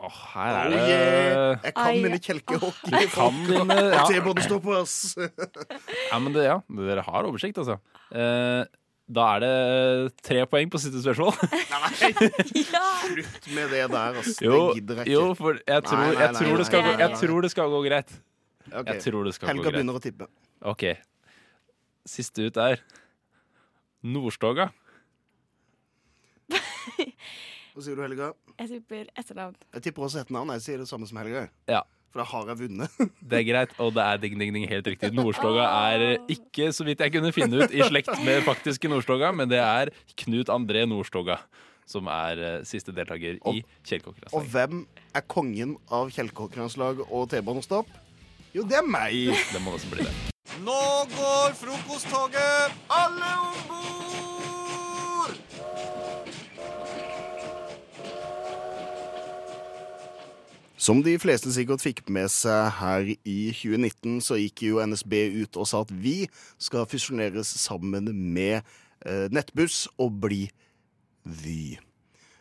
[0.00, 1.56] Åh, her er Oh, det yeah.
[1.64, 2.02] Jeg kan Ai.
[2.02, 3.06] mine kjelkehockey.
[3.12, 4.04] Kan dine ja.
[4.08, 4.94] T-banestopp, ass.
[5.18, 6.60] ja, men det, ja.
[6.78, 7.76] Dere har oversikt, altså.
[8.08, 8.62] Eh,
[9.10, 11.34] da er det tre poeng på siste spørsmål.
[13.10, 14.40] Slutt med det der, ass.
[14.40, 15.12] Jo, det gidder jeg ikke.
[15.18, 17.52] jo for jeg tror, Nei, nei, jeg, tror det skal gå, nei, jeg tror det
[17.52, 18.16] skal gå greit.
[18.70, 18.94] Okay.
[18.94, 19.78] Jeg tror det skal Helga gå greit.
[19.80, 20.30] begynner å tippe.
[20.72, 20.84] OK.
[22.08, 22.80] Siste ut er
[24.00, 24.70] Nordstoga.
[27.70, 28.32] Hva sier du, Helga?
[28.58, 29.56] Jeg tipper etternavn.
[29.76, 30.50] Jeg tipper også etternavn.
[30.50, 30.58] navn.
[30.58, 31.46] Jeg sier det samme som Helga.
[31.70, 31.84] Ja.
[32.10, 33.00] For da har jeg vunnet.
[33.30, 35.12] Det er greit, og det er ding, ding, ding helt riktig.
[35.14, 39.50] Nordstoga er ikke, så vidt jeg kunne finne ut, i slekt med faktiske Nordstoga, men
[39.52, 41.38] det er Knut André Nordstoga
[41.90, 43.62] som er uh, siste deltaker i
[44.30, 47.90] Og hvem er kongen av kjelkehockeylandslag og T-banestopp?
[48.54, 49.34] Jo, det er meg.
[49.52, 50.14] Det må nesten bli det.
[50.66, 50.80] Nå
[51.14, 52.80] går frokosttoget!
[52.90, 54.19] Alle om bord!
[60.80, 65.12] Som de fleste sikkert fikk med seg her i 2019, så gikk jo NSB
[65.42, 66.24] ut og sa at vi
[66.56, 68.62] skal fusjoneres sammen med
[69.04, 70.46] eh, Nettbuss og bli
[71.28, 71.76] Vy.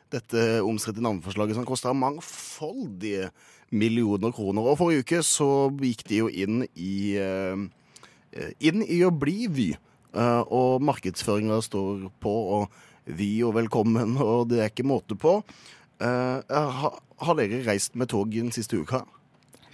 [0.09, 3.27] Dette omstridte navneforslaget som kosta mangfoldige
[3.75, 4.71] millioner kroner.
[4.71, 9.67] Og forrige uke så gikk de jo inn i, eh, inn i å bli Vy.
[10.15, 15.41] Eh, og markedsføringa står på, og Vy og velkommen, og det er ikke måte på.
[15.99, 16.89] Ha,
[17.21, 19.03] har dere reist med tog den siste uka?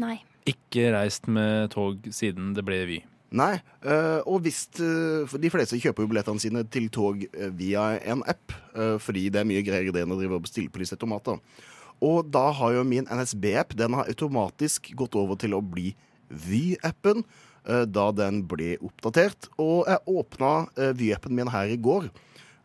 [0.02, 0.20] Nei.
[0.46, 2.98] Ikke reist med tog siden det ble Vy.
[3.36, 3.56] Nei.
[3.84, 7.98] eh, og hvis eh, for De fleste kjøper jo billettene sine til tog eh, via
[8.06, 10.72] en app, eh, fordi det er mye greier i det enn å drive og bestille
[10.72, 11.42] på disse automater.
[12.06, 15.96] Og da har jo min NSB-app den har automatisk gått over til å bli
[16.30, 17.24] Vy-appen.
[17.68, 19.50] eh, Da den ble oppdatert.
[19.58, 20.54] Og jeg åpna
[20.96, 22.10] Vy-appen min her i går.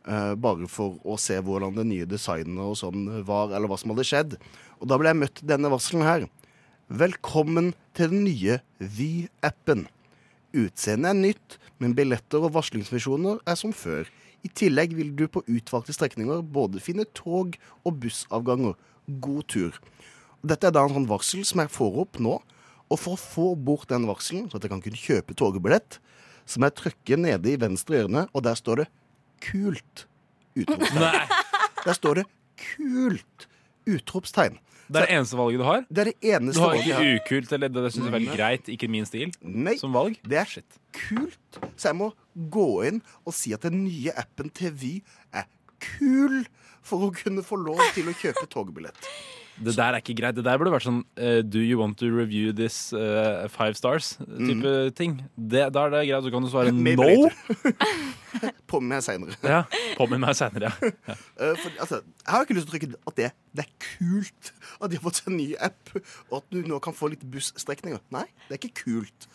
[0.07, 3.93] Eh, Bare for å se hvordan det nye designet og sånn var, eller hva som
[3.95, 4.37] hadde skjedd.
[4.81, 6.27] Og da ble jeg møtt denne varselen her.
[6.91, 9.87] Velkommen til den nye Vy-appen.
[10.51, 14.09] Utseendet er nytt, men billetter og varslingsfunksjoner er som før.
[14.43, 18.75] I tillegg vil du på utvalgte strekninger både finne tog og bussavganger.
[19.21, 19.77] God tur.
[20.43, 22.39] Dette er da en sånn varsel som jeg får opp nå.
[22.91, 26.01] Og for å få bort den varselen, så at jeg kan kunne kjøpe togbillett,
[26.43, 28.89] så må jeg trykke nede i venstre hjørne, og der står det
[29.41, 30.07] 'kult'.
[30.57, 31.31] Utropstegn.
[31.85, 32.25] Der står det
[32.61, 33.47] 'kult'.
[33.87, 34.59] Utropstegn.
[34.91, 35.85] Det er det eneste valget du har?
[35.89, 37.03] Det er det eneste Du har valget Du har.
[37.05, 40.17] ikke ukult, eller det syns jeg er veldig greit, ikke min stil, Nei, som valg?
[40.27, 40.63] det er
[40.93, 41.59] kult.
[41.77, 42.09] Så jeg må
[42.51, 45.47] gå inn og si at den nye appen til Vy er
[45.81, 46.43] kul
[46.83, 48.99] for å kunne få lov til å kjøpe togbillett.
[49.61, 50.35] Det der er ikke greit.
[50.39, 54.73] Det der burde vært sånn uh, Do you want to review this uh, five stars-type
[54.97, 55.19] ting.
[55.37, 57.29] Det, da er det greit, så kan du svare Maybe no.
[58.71, 59.35] På meg seinere.
[59.43, 59.65] Ja,
[59.99, 60.91] Påminn meg seinere, ja.
[61.11, 61.17] ja.
[61.35, 64.53] Uh, for, altså, jeg har ikke lyst til å trykke at det, det er kult
[64.79, 65.93] at de har fått seg en ny app,
[66.31, 68.01] og at du nå kan få litt busstrekninger.
[68.15, 69.29] Nei, det er ikke kult.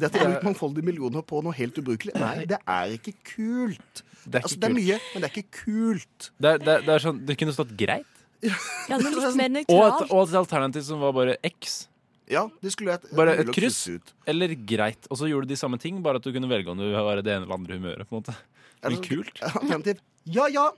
[0.00, 2.14] Det at det er litt mangfoldige millioner på noe helt ubrukelig.
[2.18, 4.02] Nei, det er ikke kult.
[4.24, 6.30] Det er ikke altså, det er mye, men det er ikke kult.
[6.40, 8.19] Det, er- det, er- det er sånn Det kunne stått greit.
[8.42, 8.56] Ja,
[8.96, 11.86] noe litt mer Og et, og et alternativ som var bare X.
[12.30, 14.12] Ja, det skulle vært Bare mulig et å kryss krysse ut.
[14.30, 15.08] eller greit.
[15.10, 17.18] Og så gjorde du de samme ting, bare at du kunne velge om du var
[17.18, 18.06] i det ene eller andre humøret.
[18.08, 19.42] på en måte Men Eller- kult.
[19.50, 19.98] Alternativ.
[20.30, 20.68] Ja, ja.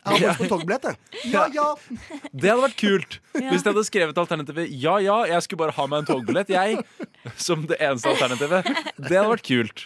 [0.00, 1.32] Jeg har lyst på togbillett, jeg.
[1.34, 1.66] Ja, ja.
[2.32, 5.84] Det hadde vært kult hvis de hadde skrevet alternativet ja, ja, jeg skulle bare ha
[5.92, 6.78] meg en togbillett, jeg.
[7.36, 8.70] Som det eneste alternativet.
[8.96, 9.84] Det hadde vært kult.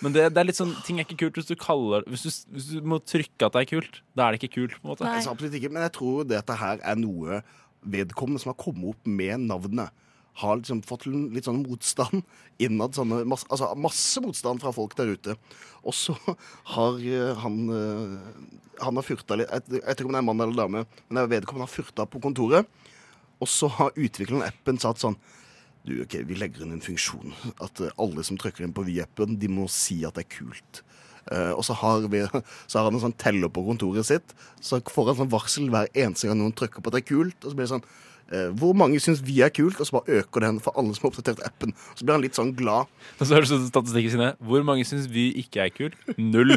[0.00, 2.30] Men det, det er litt sånn, ting er ikke kult hvis du kaller Hvis du,
[2.56, 3.98] hvis du må trykke at det er kult.
[4.16, 4.76] Da er det ikke kult.
[4.78, 5.18] på en måte Nei.
[5.20, 7.40] absolutt ikke, men jeg tror dette her er noe
[7.80, 9.92] vedkommende som har kommet opp med navnet.
[10.40, 12.22] Har liksom fått litt sånn motstand
[12.64, 12.96] innad.
[12.96, 15.36] Sånne, masse, altså masse motstand fra folk der ute.
[15.84, 16.16] Og så
[16.74, 18.16] har eh, han eh,
[18.84, 21.22] Han har furta litt Jeg vet ikke om det er mann eller dame, men det
[21.24, 22.68] er vedkommende har furta på kontoret.
[23.40, 25.16] Og så har utvikleren av appen satt sånn
[25.86, 27.34] du, ok, Vi legger inn en funksjon.
[27.62, 30.82] At eh, alle som trykker inn på V-appen de må si at det er kult.
[31.30, 32.22] Uh, og så har, vi,
[32.70, 34.36] så har han en sånn teller på kontoret sitt.
[34.64, 37.38] Så får han sånn varsel hver eneste gang noen trykker på at det er kult.
[37.42, 39.80] Og så blir det sånn uh, Hvor mange syns vi er kult?
[39.80, 41.74] Og så bare øker den for alle som har oppdatert appen.
[41.92, 42.90] Og Så blir han litt sånn glad.
[43.18, 44.30] Og så høres det sånn statistikken sine.
[44.42, 45.98] Hvor mange syns vi ikke er kult?
[46.18, 46.56] Null.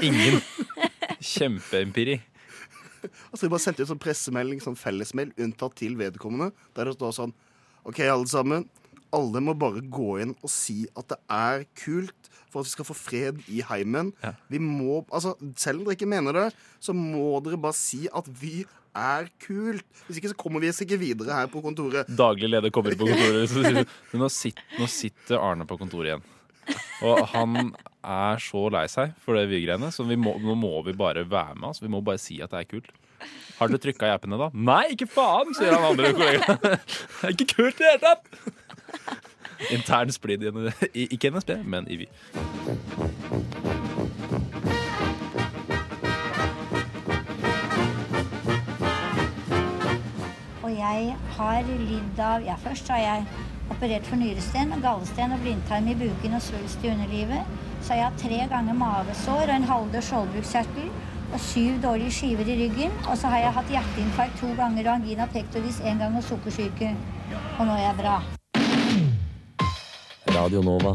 [0.00, 0.42] Ingen.
[1.20, 2.20] Kjempeempiri.
[3.02, 6.52] Altså De bare sendte ut sånn pressemelding, sånn fellesmail, unntatt til vedkommende.
[6.76, 7.32] Der det står sånn
[7.88, 8.68] OK, alle sammen.
[9.12, 12.86] Alle må bare gå inn og si at det er kult for at vi skal
[12.88, 14.12] få fred i heimen.
[14.52, 16.46] Vi må, altså, Selv om dere ikke mener det,
[16.80, 18.62] så må dere bare si at vi
[18.96, 19.84] er kult.
[20.06, 22.08] Hvis ikke så kommer vi ikke videre her på kontoret.
[22.08, 23.88] Daglig leder kommer på kontoret.
[24.20, 26.26] Nå, sitter, nå sitter Arne på kontoret igjen.
[27.02, 27.72] Og han
[28.02, 31.56] er så lei seg for det vi-greiene, så vi må, nå må vi bare være
[31.56, 31.72] med.
[31.72, 31.86] Altså.
[31.86, 32.92] Vi må bare si at det er kult.
[33.62, 34.48] Har dere trykka i appene, da?
[34.58, 36.58] Nei, ikke faen, sier han andre kollegaen.
[36.66, 38.24] Det er ikke kult i det hele tatt!
[39.70, 42.08] Intern splid i, ikke NSB, men i Vy.
[50.62, 53.30] Og jeg har lidd av Ja, først har jeg
[53.70, 57.54] operert for nyresten gallesten og blindtarm i buken og svulst i underlivet.
[57.78, 60.90] Så har jeg hatt tre ganger mavesår og en halvdød skjoldbruskkjertel
[61.32, 62.92] og syv dårlige skiver i ryggen.
[63.08, 66.92] Og så har jeg hatt hjerteinfarkt to ganger og angina pectoris én gang og sukkersyke.
[67.58, 68.20] Og nå er jeg bra.
[70.32, 70.94] Radio Nova.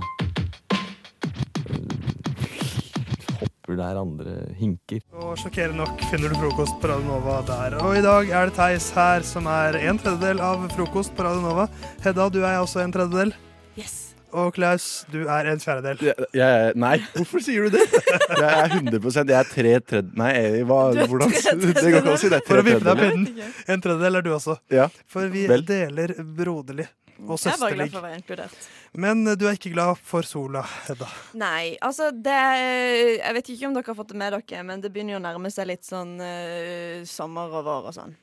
[3.37, 5.03] Hopper der andre hinker.
[5.13, 7.77] Og sjokkerende nok finner du frokost på Radio Nova der.
[7.83, 11.45] Og i dag er det Theis her som er en tredjedel av frokost på Radio
[11.45, 11.69] Nova.
[12.05, 13.35] Hedda, du er også en tredjedel.
[13.77, 14.06] Yes.
[14.35, 16.09] Og Klaus, du er en fjerdedel.
[16.09, 17.85] Jeg, jeg, nei, hvorfor sier du det?
[18.41, 20.11] Jeg er 100 Jeg er tre tredje...
[20.19, 22.41] Nei, jeg, hva, Du er hvordan Det går ikke an å si det.
[22.47, 23.53] For å vippe deg pinnen.
[23.71, 24.57] En tredjedel er du også.
[24.73, 24.89] Ja.
[25.07, 25.63] For vi Vel.
[25.67, 26.89] deler broderlig
[27.23, 27.47] og søsterlig.
[27.47, 28.67] Jeg er bare glad for å være inkludert.
[29.07, 31.07] Men du er ikke glad for sola, Hedda.
[31.39, 34.91] Nei, altså det Jeg vet ikke om dere har fått det med dere, men det
[34.93, 38.13] begynner jo å nærme seg litt sånn uh, sommer og vår og sånn.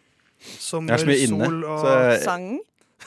[0.60, 2.48] Sommer, er sol og så jeg- Sang?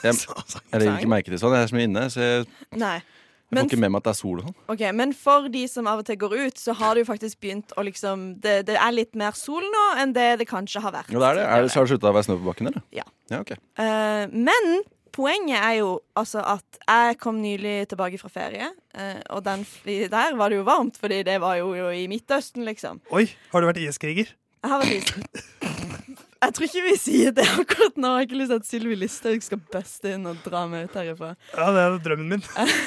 [0.04, 0.18] Jeg,
[0.72, 1.54] jeg legger ikke merke til sånn.
[1.58, 2.44] Jeg er så mye inne, så jeg,
[2.78, 2.96] Nei.
[2.98, 4.56] jeg Men får ikke med meg at det er sol og sånn.
[4.74, 7.40] Ok, Men for de som av og til går ut, så har det jo faktisk
[7.40, 10.92] begynt å liksom Det, det er litt mer sol nå enn det det kanskje har
[11.00, 11.10] vært.
[11.14, 11.48] Ja, det er det.
[11.48, 12.84] Er det så har det slutta å være snø på bakken, eller?
[12.94, 13.06] Ja.
[13.32, 13.54] ja ok.
[13.56, 14.80] Eh, men
[15.18, 20.06] poenget er jo altså at jeg kom nylig tilbake fra ferie, eh, og den, fly-
[20.12, 23.00] der var det jo varmt, fordi det var jo, jo i Midtøsten, liksom.
[23.16, 24.30] Oi, har du vært IS-kriger?
[24.62, 25.08] Jeg har vært is.
[26.38, 28.10] Jeg tror ikke vi sier det akkurat nå.
[28.12, 30.94] Jeg har ikke lyst til at Sylvi Listhaug skal buste inn og dra meg ut
[31.00, 31.32] herifra.
[31.56, 32.44] Ja, det er drømmen min.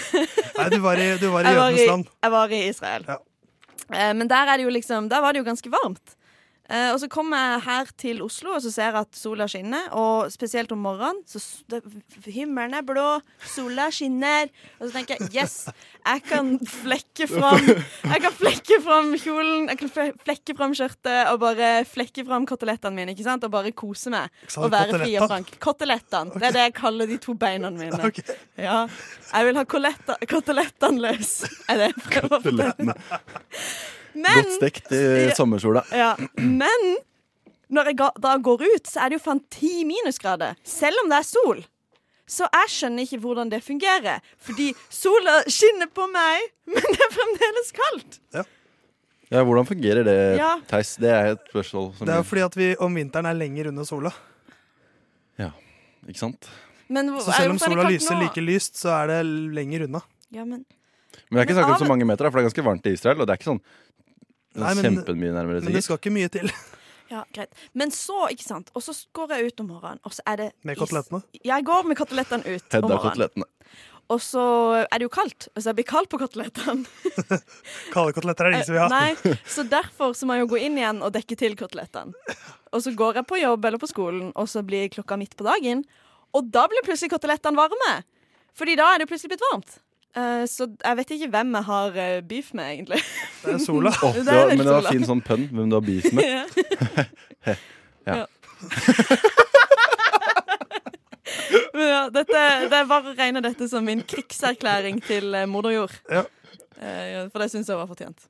[0.60, 2.08] Nei, du var i, du var i Jeg var i, jødenes land.
[2.24, 3.06] jeg var i Israel.
[3.12, 3.18] Ja.
[4.16, 6.16] men der, er det jo liksom, der var det jo ganske varmt.
[6.72, 9.89] Eh, og så kommer jeg her til Oslo, og så ser jeg at sola skinner.
[9.97, 11.19] Og spesielt om morgenen.
[11.28, 11.41] Så
[11.72, 11.82] det,
[12.32, 13.07] himmelen er blå,
[13.53, 14.47] sola skinner.
[14.80, 15.57] Og så tenker jeg yes,
[16.01, 19.91] jeg kan flekke fram Jeg kan flekke fram kjolen, jeg kan
[20.26, 23.15] flekke fram skjørtet og bare flekke fram kotelettene mine.
[23.15, 23.43] ikke sant?
[23.45, 24.32] Og bare kose meg.
[24.57, 25.53] Og være fri og frank.
[25.61, 26.38] Kotelettene.
[26.38, 27.99] Det er det jeg kaller de to beina mine.
[28.61, 28.84] Ja.
[29.32, 31.32] Jeg vil ha kotelettene løs.
[31.72, 32.95] Er det jeg prøver å fortelle?
[34.16, 35.84] Men Godt stekt i sommersola.
[35.95, 36.88] ja, men
[37.72, 40.57] når jeg da går ut, så er det jo faen ti minusgrader.
[40.68, 41.62] Selv om det er sol.
[42.32, 44.20] Så jeg skjønner ikke hvordan det fungerer.
[44.39, 48.20] Fordi sola skinner på meg, men det er fremdeles kaldt.
[49.32, 50.57] Ja, hvordan fungerer det, Ja.
[50.68, 50.97] Theis?
[50.99, 53.70] Det er et spørsmål som Det er jo fordi at vi om vinteren er lenger
[53.72, 54.12] under sola.
[55.39, 55.51] Ja,
[56.07, 56.49] ikke sant?
[56.91, 58.26] Men Så selv om sola lyser nå?
[58.26, 59.20] like lyst, så er det
[59.55, 60.01] lenger unna.
[60.32, 60.66] Ja, men
[61.30, 62.86] Men det er ikke Men snakk om så mange meter, for det er ganske varmt
[62.88, 63.22] i Israel.
[63.22, 63.62] Og det er ikke sånn
[64.56, 65.64] Nei, men- kjempemye nærmere.
[65.64, 66.52] Men det skal ikke mye til.
[67.12, 67.52] Ja, greit.
[67.76, 70.45] Men så, ikke sant, og så går jeg ut om morgenen, og så er det
[70.64, 71.20] Med kotelettene?
[71.43, 73.43] Jeg går med kotelettene ut om morgenen.
[74.12, 74.43] Og så
[74.86, 76.88] er det jo kaldt, så jeg blir kald på kotelettene.
[77.93, 78.88] Kalde koteletter er det ingen som vil ha.
[78.91, 82.16] Nei, så derfor så må jeg jo gå inn igjen og dekke til kotelettene.
[82.72, 85.47] Og så går jeg på jobb eller på skolen, og så blir klokka midt på
[85.47, 85.84] dagen.
[86.36, 87.93] Og da blir plutselig kotelettene varme.
[88.56, 89.80] Fordi da er det plutselig blitt varmt.
[90.12, 93.01] Eh, så jeg vet ikke hvem jeg har uh, beef med, egentlig.
[93.43, 93.93] Det er sola.
[94.03, 94.95] Oh, Det var, men det var sola.
[94.95, 96.26] fin sånn pønn hvem du har beef med.
[96.28, 96.43] Ja.
[97.51, 97.55] ja.
[98.12, 98.26] Ja.
[101.74, 105.74] Men ja, dette, det er bare å regne dette som min krigserklæring til uh, moder
[105.76, 105.95] jord.
[106.12, 106.24] Ja.
[106.82, 108.28] Eh, ja, for det syns jeg var fortjent.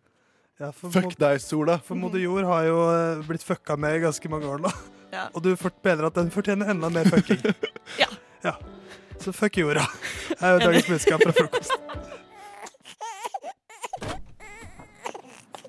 [0.61, 1.79] Ja, for Fuck deg, sola.
[1.86, 4.71] For moder jord har jo eh, blitt fucka med i ganske mange år nå.
[5.11, 5.25] Ja.
[5.36, 5.49] Og du
[5.84, 7.41] mener at den fortjener enda mer fucking.
[8.01, 8.07] ja.
[8.45, 8.53] ja.
[9.22, 9.86] Så fuck jorda.
[10.30, 11.72] Det er jo dagens budskap fra frokost.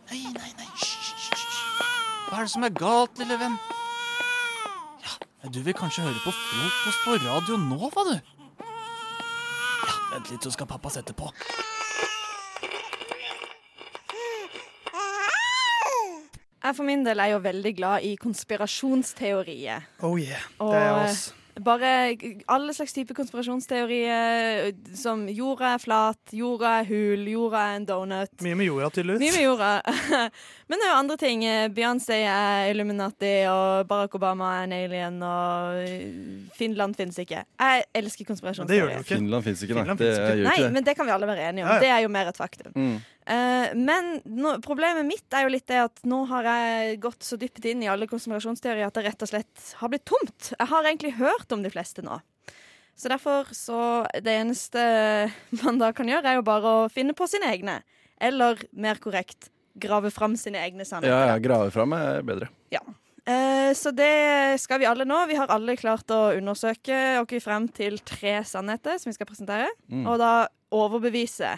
[0.09, 0.69] Nei, nei, nei.
[2.31, 3.59] Hva er det som er galt, lille venn?
[5.05, 8.15] Ja, du vil kanskje høre på frokost på Radio nå, hva du?
[8.63, 11.29] Ja, vent litt, så skal pappa sette på.
[16.63, 19.89] Jeg for min del er jo veldig glad i konspirasjonsteorier.
[20.07, 21.25] Oh yeah, det er oss.
[21.61, 22.17] Bare
[22.49, 28.33] alle slags type konspirasjonsteorier, som jorda er flat, jorda er hul, jorda er en donut.
[28.45, 29.21] Mye med jorda, tydeligvis.
[29.21, 29.71] Mye med jorda.
[30.73, 31.45] Men det er jo andre ting.
[31.77, 37.43] Beyoncé er Illuminati, og Barack Obama er en alien, og Finland finnes ikke.
[37.61, 39.03] Jeg elsker konspirasjonsteorier.
[39.05, 39.77] Finland fins ikke.
[39.77, 40.37] Finland Det finnes ikke.
[40.39, 40.77] gjør Nei, ikke det.
[40.79, 41.69] men det kan vi alle være enige om.
[41.69, 41.81] Ja, ja.
[41.85, 42.73] Det er jo mer et faktum.
[42.75, 42.97] Mm.
[43.27, 47.39] Eh, men no, problemet mitt er jo litt det at nå har jeg gått så
[47.39, 50.53] dypt inn i alle konspirasjonsteorier at det rett og slett har blitt tomt.
[50.57, 52.19] Jeg har egentlig hørt om de fleste nå.
[52.99, 54.83] Så derfor så Det eneste
[55.63, 57.81] man da kan gjøre, er jo bare å finne på sine egne.
[58.23, 61.15] Eller mer korrekt grave fram sine egne sannheter.
[61.15, 62.51] ja, ja grave fram er bedre.
[62.75, 62.83] Ja.
[63.23, 65.21] Eh, så det skal vi alle nå.
[65.31, 69.71] Vi har alle klart å undersøke oss frem til tre sannheter som vi skal presentere.
[69.89, 70.05] Mm.
[70.11, 70.33] Og da
[70.75, 71.55] overbevise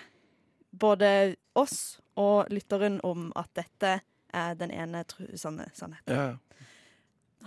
[0.74, 3.96] både oss og lytteren om at dette
[4.34, 6.14] er den ene tru sanne sannheten.
[6.14, 6.32] Ja.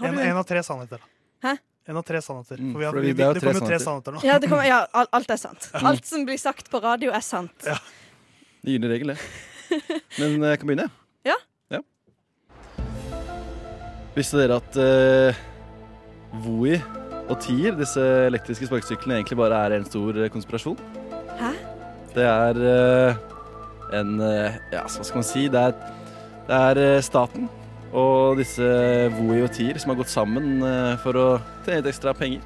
[0.07, 1.01] En, en av tre sannheter.
[1.01, 1.49] da.
[1.49, 1.55] Hæ?
[1.87, 2.59] En av tre sannheter.
[2.59, 4.15] Mm, For vi har, vi, det det tre kommer jo tre sannheter.
[4.17, 4.21] nå.
[4.27, 5.69] Ja, det kommer, ja alt er sant.
[5.79, 7.55] Alt som blir sagt på radio, er sant.
[7.63, 9.19] Det gylne regel, det.
[10.17, 10.87] Men eh, jeg kan begynne,
[11.27, 11.35] jeg.
[11.71, 11.81] Ja.
[14.17, 15.41] Visste dere at uh,
[16.41, 16.77] Voi
[17.27, 20.79] og Tier, disse elektriske sparkesyklene, egentlig bare er en stor eh, konspirasjon?
[21.37, 21.51] Hæ?
[22.15, 23.19] Det er eh,
[23.95, 25.47] en eh, Ja, hva skal man si?
[25.51, 25.75] Det er,
[26.47, 27.47] det er eh, staten
[27.97, 28.65] og disse
[29.15, 31.27] Voi og Tier som har gått sammen eh, for å
[31.63, 32.43] tjene litt ekstra penger.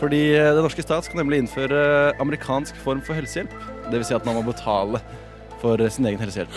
[0.00, 1.80] Fordi den norske stat skal nemlig innføre
[2.22, 3.52] amerikansk form for helsehjelp.
[3.88, 5.00] Det vil si at man må betale
[5.60, 6.54] for sin egen helsehjelp.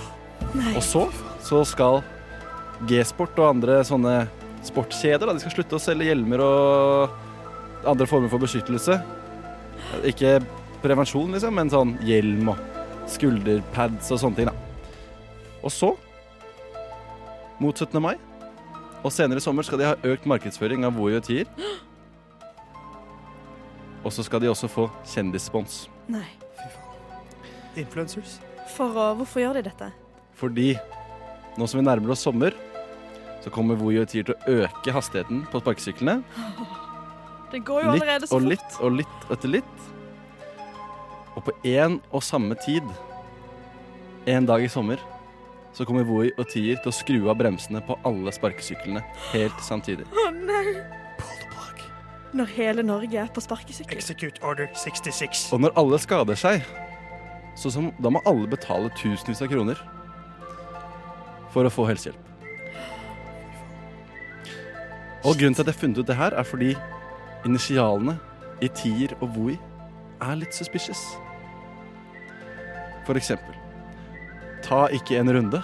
[0.58, 0.74] Nei.
[0.74, 1.04] Og så,
[1.46, 2.00] så skal
[2.90, 4.14] G-sport og andre sånne
[4.66, 8.98] sportskjeder da, de skal slutte å selge hjelmer og andre former for beskyttelse.
[10.08, 10.38] Ikke
[10.82, 12.79] prevensjon, liksom, men sånn hjelm og
[13.10, 14.50] skulderpads og sånne ting.
[14.50, 14.54] da.
[15.60, 15.92] Og så,
[17.60, 18.00] mot 17.
[18.02, 18.16] mai
[19.04, 21.48] og senere i sommer, skal de ha økt markedsføring av Voi og Tier.
[24.04, 25.86] Og så skal de også få kjendisspons.
[26.08, 26.26] Nei.
[27.80, 28.38] Influencers.
[28.74, 29.90] For å, hvorfor gjør de dette?
[30.40, 30.72] Fordi
[31.58, 32.54] nå som vi nærmer oss sommer,
[33.44, 36.20] så kommer Voi og Tier til å øke hastigheten på sparkesyklene.
[37.50, 39.86] Det går jo allerede Litt så og litt og litt etter litt.
[41.38, 42.86] Og på én og samme tid,
[44.28, 45.00] en dag i sommer,
[45.72, 50.08] så kommer Voi og Tier til å skru av bremsene på alle sparkesyklene helt samtidig.
[50.10, 50.80] Å nei!
[52.30, 53.98] Når hele Norge er på sparkesykkel.
[53.98, 55.48] Execute order 66.
[55.50, 56.62] Og når alle skader seg,
[57.58, 59.80] så som, da må alle betale tusenvis av kroner
[61.50, 62.28] for å få helsehjelp.
[65.26, 66.70] Og grunnen til at jeg har funnet ut det her, er fordi
[67.48, 68.14] initialene
[68.62, 69.58] i Tier og Voi
[70.20, 71.00] er litt suspicious.
[73.08, 73.56] For eksempel
[74.64, 75.62] Ta ikke en runde.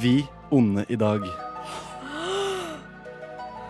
[0.00, 1.24] Vi onde i dag.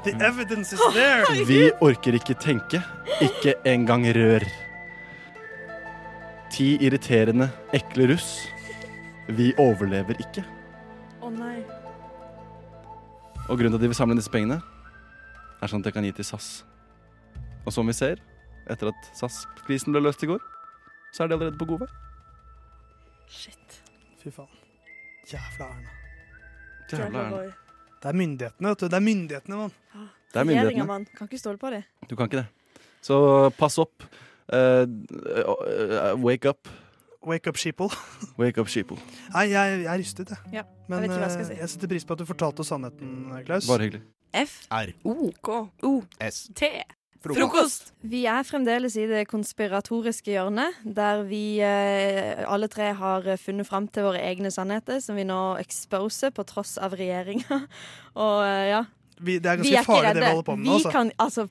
[0.05, 1.25] The evidence is there!
[1.49, 2.83] Vi orker ikke tenke,
[3.25, 4.45] ikke engang rør.
[6.53, 8.35] Ti irriterende, ekle russ.
[9.33, 10.45] Vi overlever ikke.
[11.25, 11.63] Å nei.
[13.49, 14.61] Og grunnen til at de vil samle disse pengene,
[15.63, 16.51] er sånn at de kan gi til SAS.
[17.65, 18.21] Og som vi ser,
[18.71, 20.43] etter at SAS-krisen ble løst i går,
[21.15, 21.91] så er de allerede på god vei.
[23.31, 23.81] Shit.
[24.23, 24.51] Fy faen.
[25.31, 25.95] Jævla Erna.
[26.93, 27.45] Jævla Erna.
[28.05, 28.87] Det er myndighetene, vet du.
[28.87, 29.75] Det er myndighetene, mann.
[30.33, 30.87] Det er myndighetene.
[30.87, 31.07] Man.
[31.17, 31.83] Kan ikke stole på dem.
[32.11, 32.47] Du kan ikke det.
[33.05, 34.05] Så pass opp.
[34.53, 36.69] Uh, uh, wake up.
[37.25, 37.89] Wake up, sheeple.
[38.39, 38.99] Wake up, sheeple.
[39.33, 40.39] Nei, jeg, jeg er rystet, jeg.
[40.53, 41.61] Ja, jeg Men vet ikke hva jeg skal eh, si.
[41.63, 43.15] jeg setter pris på at du fortalte oss sannheten,
[43.47, 43.69] Klaus.
[43.71, 44.03] Bare hyggelig.
[44.37, 44.59] F.
[44.69, 44.93] R.
[45.09, 45.31] O.
[45.41, 45.57] K.
[45.89, 45.93] O.
[46.21, 46.43] S.
[46.59, 46.69] T.
[47.25, 47.93] Frokost.
[48.05, 53.89] Vi er fremdeles i det konspiratoriske hjørnet, der vi eh, alle tre har funnet fram
[53.89, 57.63] til våre egne sannheter, som vi nå exposer på tross av regjeringa.
[58.27, 58.85] Og eh, ja.
[59.15, 60.79] Vi, det er Vi ganske farlig det vi holder på med Vi nå.
[60.81, 60.93] Altså.
[60.93, 61.47] Kan, altså,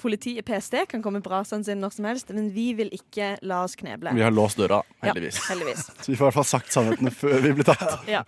[0.00, 3.76] politiet, PST, kan komme brasene sine når som helst, men vi vil ikke la oss
[3.78, 4.12] kneble.
[4.16, 5.36] Vi har låst døra, heldigvis.
[5.40, 5.84] Ja, heldigvis.
[6.04, 7.96] Så vi får i hvert fall sagt sannhetene før vi blir tatt.
[8.10, 8.24] Ja.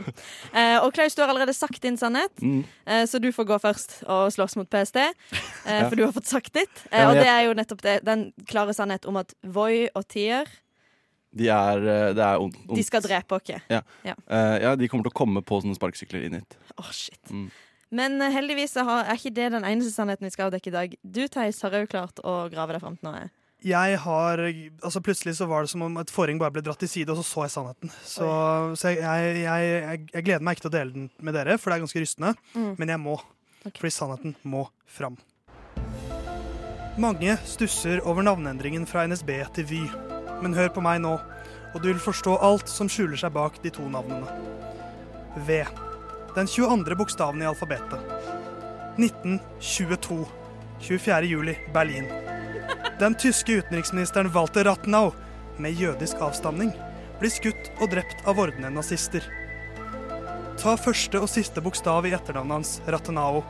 [0.53, 2.63] Eh, og Klaus, du har allerede sagt din sannhet, Mm.
[2.87, 4.97] eh, så du får gå først og slåss mot PST.
[5.03, 5.83] Eh.
[5.89, 6.85] For du har fått sagt ditt.
[6.93, 10.47] Eh, og det er jo nettopp det, den klare sannhet om at Voi og Tier
[11.39, 12.57] De er, eh, det er ondt.
[12.75, 13.51] De skal drepe oss.
[13.69, 13.83] Ja.
[14.03, 14.15] Ja.
[14.27, 16.57] Eh, ja, de kommer til å komme på sånne sparkesykler inn hit.
[16.81, 17.21] Åh, shit.
[17.31, 17.51] Mm.
[17.95, 20.97] Men eh, heldigvis er ikke det den eneste sannheten vi skal avdekke i dag.
[21.03, 23.29] Du, Theis, har òg klart å grave deg fram til noe.
[23.67, 26.91] Jeg har altså Plutselig så var det som om et forheng bare ble dratt til
[26.91, 27.95] side, og så så jeg sannheten.
[28.07, 28.29] Så,
[28.79, 31.71] så jeg, jeg, jeg, jeg gleder meg ikke til å dele den med dere, for
[31.73, 32.37] det er ganske rystende.
[32.55, 32.71] Mm.
[32.79, 33.17] Men jeg må.
[33.67, 35.19] Fordi sannheten må fram.
[36.99, 39.83] Mange stusser over navneendringen fra NSB til Vy.
[40.43, 41.17] Men hør på meg nå,
[41.75, 44.31] og du vil forstå alt som skjuler seg bak de to navnene.
[45.47, 45.63] V.
[46.35, 46.95] Den 22.
[46.95, 48.01] bokstaven i alfabetet.
[48.97, 50.27] 1922.
[50.81, 51.25] 24.
[51.25, 52.05] juli, Berlin.
[52.99, 55.13] Den tyske utenriksministeren Walter Ratnau,
[55.57, 56.73] med jødisk avstamning,
[57.19, 59.25] blir skutt og drept av vordende nazister.
[60.59, 63.45] Ta første og siste bokstav i etternavnet hans, Rathenau.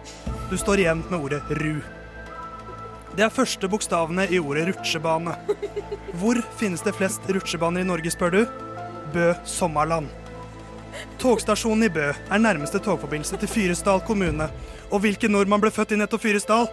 [0.50, 1.80] Du står igjen med ordet Ru.
[3.16, 5.34] Det er første bokstavene i ordet rutsjebane.
[6.20, 8.42] Hvor finnes det flest rutsjebaner i Norge, spør du?
[9.12, 10.12] Bø Sommerland.
[11.18, 14.48] Togstasjonen i Bø er nærmeste togforbindelse til Fyresdal kommune.
[14.90, 16.68] Og hvilken nordmann ble født i nettopp Fyresdal?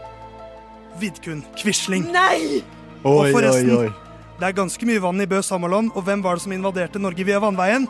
[1.01, 2.07] Vidkun Quisling.
[2.13, 2.61] Nei!
[3.05, 4.37] Og forresten, oi, oi.
[4.39, 7.25] det er ganske mye vann i Bø Sammerland, og hvem var det som invaderte Norge
[7.27, 7.85] via vannveien?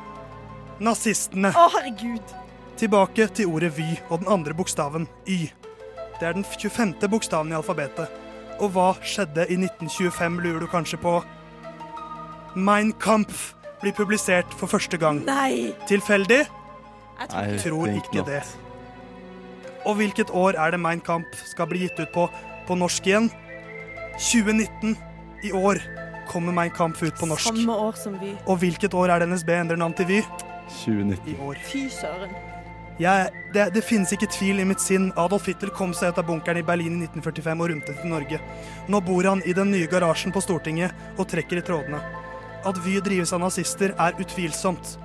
[0.83, 1.53] Nazistene.
[1.55, 2.33] Å, herregud.
[2.75, 5.47] Tilbake til ordet Vy og den andre bokstaven Y.
[6.19, 6.97] Det er den 25.
[7.11, 8.11] bokstaven i alfabetet.
[8.59, 11.19] Og hva skjedde i 1925, lurer du kanskje på?
[12.55, 13.53] Mein Kampf
[13.85, 15.21] blir publisert for første gang.
[15.27, 15.71] Nei!
[15.89, 16.41] Tilfeldig?
[17.15, 17.63] Jeg tror ikke.
[17.69, 18.31] tror ikke not.
[18.33, 18.43] det.
[19.85, 22.25] Og hvilket år er det Mein Kampf skal bli gitt ut på
[22.65, 23.29] på norsk igjen?
[24.17, 24.95] 2019.
[25.45, 25.77] I år
[26.27, 27.51] kommer Mein Kampf ut på norsk.
[27.51, 28.33] Samme år som Vy.
[28.49, 30.19] Og hvilket år er det NSB endrer navn til Vy?
[30.81, 31.35] 2019.
[31.35, 31.61] I år.
[31.69, 32.33] Fy søren.
[32.99, 35.11] Jeg, det, det finnes ikke tvil i mitt sinn.
[35.19, 38.39] Adolf Hitler kom seg ut av bunkeren i Berlin i 1945 og rømte til Norge.
[38.87, 41.99] Nå bor han i den nye garasjen på Stortinget og trekker i trådene.
[42.65, 44.95] At Vy drives av nazister, er utvilsomt.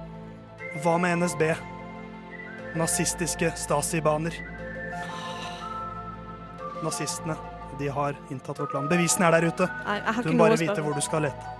[0.80, 1.50] Hva med NSB?
[2.78, 4.36] Nazistiske Stasi-baner.
[6.84, 7.36] Nazistene,
[7.78, 8.88] de har inntatt vårt land.
[8.88, 9.66] Bevisene er der ute.
[9.84, 11.56] Nei, jeg har Du ikke må bare vite hvor du skal lete.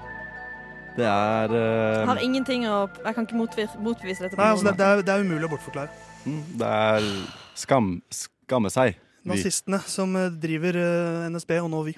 [0.96, 4.34] Det er Jeg Har ingenting å Jeg kan ikke motvir- motvise dette.
[4.36, 5.88] på Nei, altså, det, det, er, det er umulig å bortforklare.
[6.24, 7.11] mm, Det er
[7.55, 8.96] skam, skamme seg.
[9.22, 9.28] Vi.
[9.34, 11.94] Nazistene som eh, driver uh, NSB, og nå vi.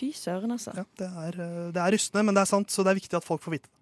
[0.00, 0.72] Fy søren, altså.
[0.78, 3.18] Ja, det er, eh, det er rystende, men det er sant, så det er viktig
[3.20, 3.76] at folk får vite det.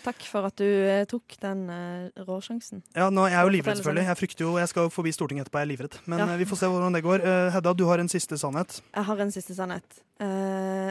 [0.00, 2.80] Takk for at du eh, tok den eh, råsjansen.
[2.96, 4.04] Ja, nå er jeg jo For livredd, selvfølgelig.
[4.08, 5.98] Jeg frykter jo, jeg skal jo forbi Stortinget etterpå, jeg er livredd.
[6.08, 6.28] Men Ja.
[6.32, 7.24] eh, vi får se hvordan det går.
[7.52, 8.78] Hedda, du har en siste sannhet.
[8.94, 9.98] Jeg har en siste sannhet.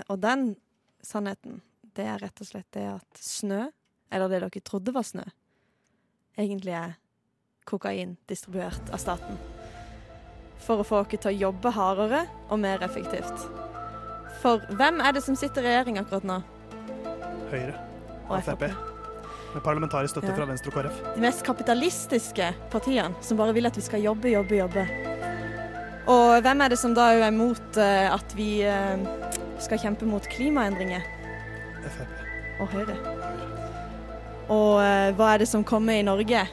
[0.10, 0.55] Og den
[1.01, 1.62] sannheten,
[1.95, 3.64] det er rett og slett det at snø,
[4.12, 5.26] eller det dere trodde var snø,
[6.38, 6.93] egentlig er
[7.66, 9.41] kokain distribuert av staten.
[10.60, 13.68] For å få dere til å jobbe hardere og mer effektivt.
[14.41, 16.39] For hvem er det som sitter i regjering akkurat nå?
[17.51, 17.73] Høyre
[18.29, 18.67] Og og Frp.
[19.55, 20.35] Med parlamentarisk støtte Ja.
[20.37, 20.97] fra Venstre og KrF.
[21.15, 24.83] de mest kapitalistiske partiene som bare vil at vi skal jobbe, jobbe, jobbe.
[26.07, 28.97] Og hvem er det som da er imot eh, at vi eh,
[29.59, 31.01] skal kjempe mot klimaendringer?
[31.83, 32.13] Frp.
[32.61, 32.95] Og Høyre.
[34.49, 36.47] Og eh, hva er det som kommer i Norge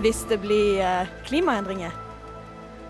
[0.00, 1.90] hvis det blir klimaendringer?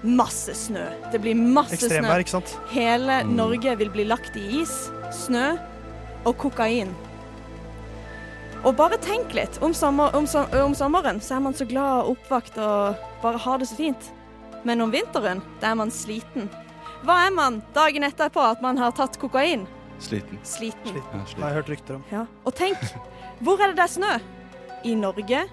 [0.03, 0.87] Masse snø.
[1.13, 1.89] Det blir masse snø.
[1.89, 2.57] Ekstremvær, ikke sant?
[2.73, 3.35] Hele Mm.
[3.37, 5.59] Norge vil bli lagt i is, snø
[6.25, 6.95] og kokain.
[8.65, 9.59] Og bare tenk litt.
[9.63, 13.39] Om, sommer, om, som- om sommeren så er man så glad og oppvakt og bare
[13.39, 14.11] har det så fint.
[14.65, 16.49] Men om vinteren, da er man sliten.
[17.05, 19.67] Hva er man dagen etterpå at man har tatt kokain?
[19.99, 20.39] Sliten.
[20.45, 20.95] Sliten.
[20.95, 21.39] Ja, sliten.
[21.39, 22.05] Jeg har hørt rykter om.
[22.13, 22.27] Ja.
[22.45, 22.77] Og tenk,
[23.41, 24.21] hvor er det det er snø?
[24.85, 25.47] I Norge.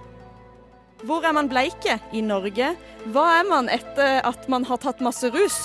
[1.06, 2.00] Hvor er man bleike?
[2.14, 2.72] I Norge.
[3.14, 5.58] Hva er man etter at man har tatt masse rus?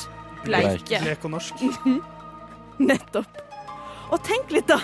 [0.45, 1.01] Bleike.
[1.01, 1.63] Blek og norsk.
[1.63, 2.01] Mhm.
[2.83, 3.41] Nettopp.
[4.13, 4.81] Og tenk litt, da.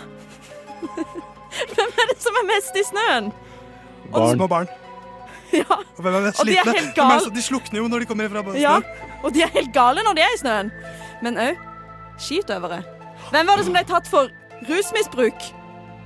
[1.74, 3.32] Hvem er det som er mest i snøen?
[4.12, 4.36] Barn.
[4.36, 4.68] Små barn.
[5.48, 5.64] Ja.
[5.64, 7.06] Og hvem er mest Og de er slitne?
[7.08, 8.58] helt De slukner jo når de kommer fra snøen.
[8.60, 8.74] Ja,
[9.24, 10.68] og de er helt gale når de er i snøen.
[11.24, 11.62] Men òg
[12.20, 12.82] skiutøvere.
[13.32, 14.28] Hvem var det som ble tatt for
[14.68, 15.46] rusmisbruk?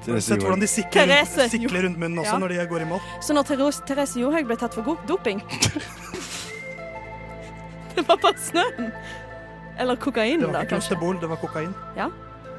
[0.02, 1.12] Har du sett hvordan de sikler,
[1.48, 2.38] sikler rundt munnen også Ja.
[2.42, 3.00] når de går i mål?
[3.22, 5.42] Så når Therese, Therese Johaug ble tatt for doping
[7.94, 8.92] Det var bare snøen.
[9.78, 10.96] Eller kokainen, Det var ikke kanskje.
[11.20, 11.74] Det var kokain.
[11.96, 12.08] Ja.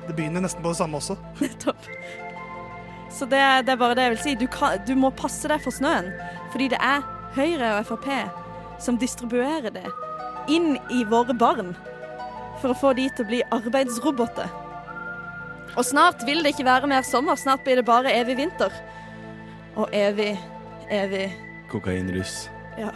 [0.08, 1.18] Det begynner nesten på det samme også.
[1.42, 1.90] Nettopp.
[3.12, 4.36] Så det, det er bare det jeg vil si.
[4.36, 6.12] Du, kan, du må passe deg for snøen.
[6.52, 7.02] Fordi det er
[7.36, 8.10] Høyre og Frp
[8.82, 9.86] som distribuerer det
[10.52, 11.76] inn i våre barn.
[12.62, 14.50] For å få de til å bli arbeidsroboter.
[15.78, 17.36] Og snart vil det ikke være mer sommer.
[17.40, 18.74] Snart blir det bare evig vinter.
[19.76, 20.36] Og evig,
[20.94, 21.32] evig
[21.72, 22.50] Kokainrus.
[22.78, 22.92] Ja.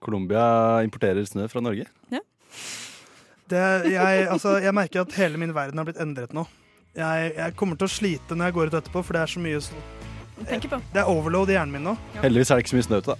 [0.00, 1.84] Colombia importerer snø fra Norge.
[3.50, 3.60] Det,
[3.90, 6.46] jeg, altså, jeg merker at hele min verden har blitt endret nå.
[6.96, 9.42] Jeg, jeg kommer til å slite når jeg går ut etterpå, for det er så
[9.42, 9.82] mye snø.
[10.40, 11.96] Det er overload i hjernen min nå.
[12.22, 13.18] Heldigvis er det ikke så mye snø ute, da.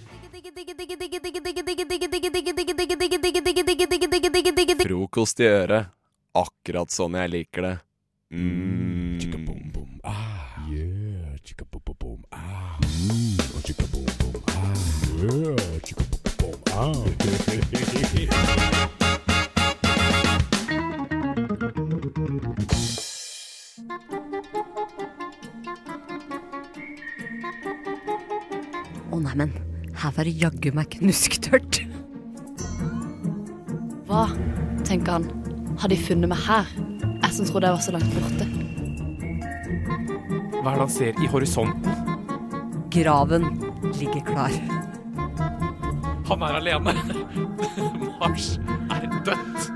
[4.81, 5.91] Frokost i øret.
[6.33, 7.75] Akkurat sånn jeg liker det.
[8.31, 9.19] Mm.
[29.11, 29.51] Å neimen,
[29.93, 31.90] her var det jaggu meg knusktørt.
[34.11, 34.25] Hva,
[34.83, 35.25] tenker han,
[35.79, 36.67] har de funnet meg her?
[37.23, 38.47] Jeg som trodde jeg var så langt borte.
[40.57, 42.09] Hva er det han ser i horisonten?
[42.91, 43.47] Graven
[43.95, 44.57] ligger klar.
[46.27, 46.91] Han er alene.
[48.19, 48.49] Mars
[48.91, 49.71] er dødt.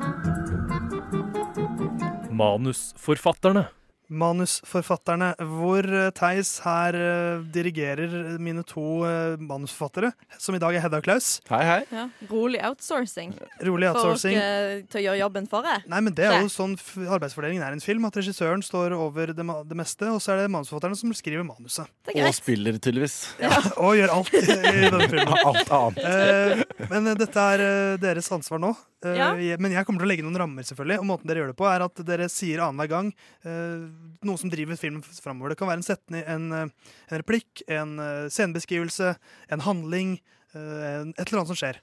[2.36, 3.70] Manusforfatterne.
[4.10, 10.84] Manusforfatterne, hvor eh, Theis her eh, dirigerer mine to eh, manusforfattere, som i dag er
[10.86, 11.30] Hedda og Klaus.
[11.50, 11.80] Hei, hei.
[11.94, 13.34] Ja, rolig outsourcing.
[13.66, 14.38] Rolig outsourcing.
[14.38, 15.86] For dere til å gjøre jobben for deg.
[15.92, 19.34] Nei, men det er jo sånn arbeidsfordelingen er i en film, at regissøren står over
[19.36, 21.90] det, det meste, og så er det manusforfatterne som skriver manuset.
[22.14, 23.20] Og spiller, tydeligvis.
[23.42, 25.38] Ja, og gjør alt i, i denne filmen.
[25.46, 26.04] Alt annet.
[26.06, 27.66] Eh, men dette er
[28.02, 28.74] deres ansvar nå.
[29.06, 29.28] Eh, Ja.
[29.62, 30.98] Men jeg kommer til å legge noen rammer, selvfølgelig.
[31.04, 33.12] Og måten dere gjør det på, er at dere sier annenhver gang
[33.46, 33.84] eh,
[34.26, 35.54] noe som driver filmen framover.
[35.54, 39.16] Det kan være en setning, en, eh, en replikk, en eh, scenebeskrivelse,
[39.52, 40.16] en handling.
[40.56, 41.82] eh, en, et eller annet som skjer.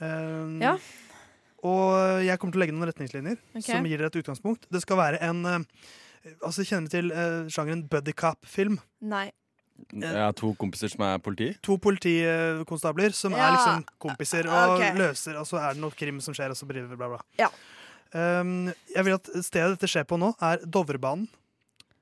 [0.00, 0.76] Eh, Ja.
[1.62, 3.62] Og jeg kommer til å legge noen retningslinjer okay.
[3.62, 4.66] som gir dere et utgangspunkt.
[4.68, 5.44] Det skal være en
[6.42, 8.80] Altså, Kjenner du til uh, sjangeren buddy cop-film?
[9.00, 9.30] Nei.
[9.90, 11.48] Jeg har to kompiser som er politi.
[11.62, 14.94] to politikonstabler som Ja, er liksom kompiser og okay.
[14.94, 17.20] løser, og så er det noe krim som skjer, og så det bla, bla.
[17.40, 17.48] Ja.
[18.12, 21.26] Um, jeg vil at stedet dette skjer på nå, er Dovrebanen.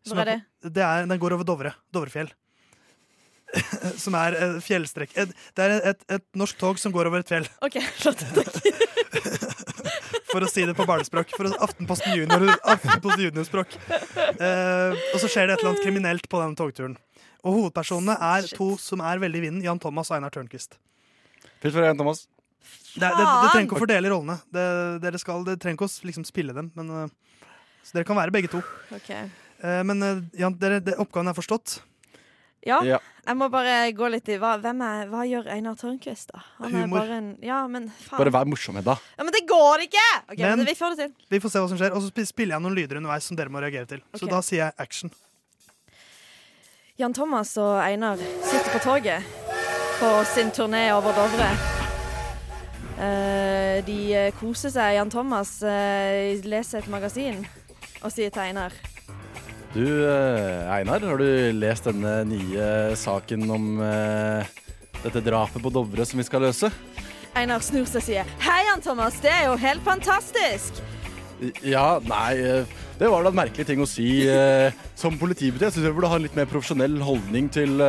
[0.09, 0.39] Hvor er det?
[0.77, 1.75] det er, den går over Dovre.
[1.93, 2.31] Dovrefjell.
[4.05, 5.15] som er eh, fjellstrekk.
[5.57, 8.23] Det er et, et norsk tog som går over et fjell, OK, flott.
[8.37, 8.61] Takk.
[10.31, 11.33] for å si det på barnespråk.
[11.35, 13.75] For Aftenposten Junior, Aftenposten juniorspråk.
[13.91, 16.99] Eh, og så skjer det et eller annet kriminelt på den togturen.
[17.41, 19.65] Og hovedpersonene er to som er veldig i vinden.
[19.65, 20.77] Jan Thomas og Einar Tørnquist.
[21.61, 22.27] Fint for deg, Thomas.
[22.91, 24.37] Det, det, det trenger ikke å fordele rollene.
[24.53, 24.65] Det,
[25.03, 26.71] dere skal, det trenger ikke å liksom spille dem.
[26.79, 27.47] Men, eh,
[27.83, 28.61] så dere kan være begge to.
[28.95, 29.15] Ok.
[29.63, 31.81] Eh, men eh, Jan, dere, det, oppgaven er forstått.
[32.67, 32.99] Ja, Ja.
[33.25, 36.43] jeg må bare gå litt i hva, hvem er, hva gjør Einar Tørnquist, da?
[36.59, 36.99] Han er Humor.
[36.99, 38.19] bare en Ja, men faen.
[38.21, 38.99] Bare vær morsom, Hedda.
[39.17, 40.05] Ja, men det går ikke!
[40.33, 41.15] Okay, men, Men- vi får det til.
[41.31, 41.95] Vi får se hva som skjer.
[41.97, 44.03] Og så spiller jeg noen lyder underveis som dere må reagere til.
[44.15, 45.11] Så da sier jeg action.
[47.01, 49.25] Jan Thomas og Einar sitter på toget
[50.01, 51.49] på sin turné over Dovre.
[53.01, 54.95] Eh, de koser seg.
[54.99, 55.55] Jan Thomas
[56.45, 57.47] leser et magasin
[58.05, 58.73] og sier til Einar
[59.71, 62.65] Du, eh, Einar, har du lest denne nye
[62.99, 64.43] saken om uh,
[65.05, 66.73] dette drapet på Dovre som vi skal løse?
[67.39, 70.81] Einar snur seg og sier Hei, Jan Thomas, det er jo helt fantastisk!
[71.63, 74.27] Ja, nei, eh, Det var da en merkelig ting å si
[74.99, 75.71] som politibetjent.
[75.71, 77.81] Jeg synes jeg burde ha en litt mer profesjonell holdning til,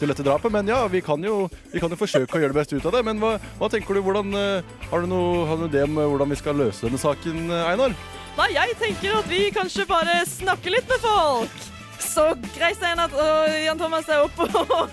[0.00, 0.50] til dette drapet.
[0.50, 2.96] Men ja, vi kan, jo, vi kan jo forsøke å gjøre det beste ut av
[2.96, 3.04] det.
[3.06, 4.02] Men hva, hva tenker du?
[4.02, 7.52] Hvordan, har, du noe, har du noe idé om hvordan vi skal løse denne saken,
[7.68, 7.94] Einar?
[8.38, 11.64] Nei, jeg tenker at vi kanskje bare snakker litt med folk.
[11.98, 14.92] Så reiser Steinar og Jan Thomas er oppe og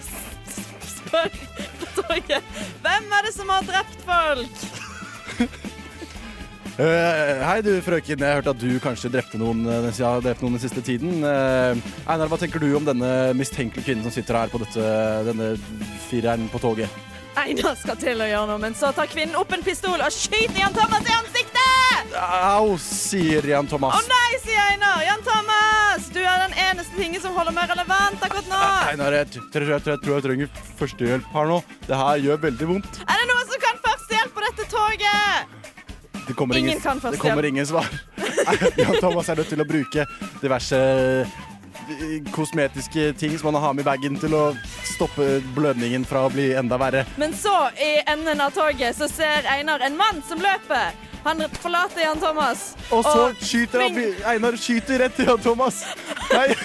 [0.89, 2.49] spør på toget
[2.81, 4.65] hvem er det som har drept folk.
[6.75, 8.25] Uh, hei du, frøken.
[8.25, 11.21] Jeg hørte at du kanskje drepte noen, eh, ja, drepte noen den siste tiden.
[11.21, 11.77] Uh,
[12.09, 14.89] Einar, hva tenker du om denne mistenkelige kvinnen som sitter her på dette,
[15.29, 15.53] denne
[16.09, 16.91] fireren på toget?
[17.39, 20.65] Einar skal til å gjøre noe, men så tar kvinnen opp en pistol og skyter
[20.65, 21.34] Jan Thomas i ansiktet!
[22.15, 23.95] Au, sier Jan Thomas.
[23.95, 25.01] Å oh, nei, sier Einar.
[25.03, 28.59] Jan Thomas, du er den eneste tingen som holder meg relevant akkurat nå.
[28.91, 31.59] Einar, jeg, tror- jeg, trenger førstehjelp her nå.
[31.87, 33.01] Det her gjør veldig vondt.
[33.05, 35.55] Er det noen som kan førstehjelp på dette toget?
[36.25, 37.89] Det kommer Ingen ingen, det kommer ingen svar.
[38.81, 40.05] Jan Thomas er nødt til å bruke
[40.41, 41.35] diverse eh,
[42.33, 44.45] kosmetiske ting som han har med i bagen til å
[44.95, 47.03] stoppe blødningen fra å bli enda verre.
[47.21, 50.95] Men så, i enden av toget, så ser Einar en mann som løper.
[51.25, 52.75] Han forlater Jan Thomas.
[52.93, 53.97] Og så skyter han
[54.33, 55.81] Einar skyter rett til Jan Thomas.
[56.31, 56.47] Nei.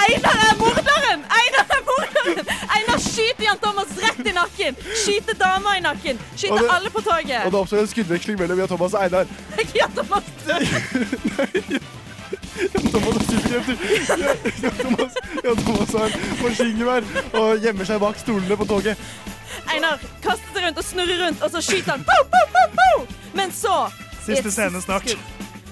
[0.00, 1.24] Einar er morderen!
[1.40, 2.46] Einar er morderen!
[2.76, 4.78] Einar skyter Jan Thomas rett i nakken.
[5.02, 6.18] Skyter dama i nakken.
[6.36, 7.42] Skyter det- alle på toget.
[7.44, 9.26] Og det oppstår en skuddveksling mellom Jan Thomas og Einar.
[9.80, 10.24] Jan Thomas
[12.60, 13.76] Jan Thomas etter.
[14.62, 15.12] Jan Thomas,
[15.44, 17.02] Jan Thomas har maskingevær
[17.40, 18.96] og gjemmer seg bak stolene på toget.
[19.70, 22.04] Einar kaster seg rundt og snurrer rundt, og så skyter han.
[22.06, 23.06] Bow, bow, bow!
[23.36, 23.76] Men så
[24.24, 25.14] Siste scene snart.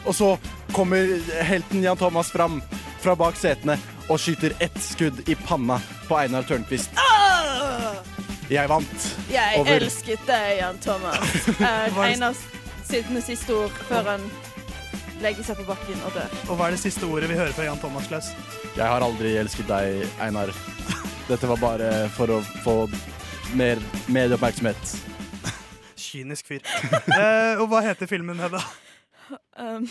[0.09, 0.33] Og så
[0.73, 1.11] kommer
[1.45, 2.61] helten Jan Thomas fram
[3.03, 3.77] fra bak setene
[4.09, 5.77] og skyter ett skudd i panna
[6.09, 6.91] på Einar Tørnquist.
[6.97, 7.99] Ah!
[8.49, 9.09] Jeg vant.
[9.29, 11.35] Jeg over elsket deg, Jan Thomas.
[11.61, 14.23] Er Hva er det- siste ord før han
[15.21, 16.37] legger seg på bakken og dør.
[16.49, 18.31] Og hva er det siste ordet vi hører fra Jan Thomas Klaus?
[18.79, 20.53] Jeg har aldri elsket deg, Einar.
[21.29, 22.77] Dette var bare for å få
[23.57, 24.95] mer medieoppmerksomhet.
[26.09, 26.61] Kynisk fyr.
[27.15, 28.61] Eh, og hva heter filmen, Hedda?
[29.59, 29.89] Um,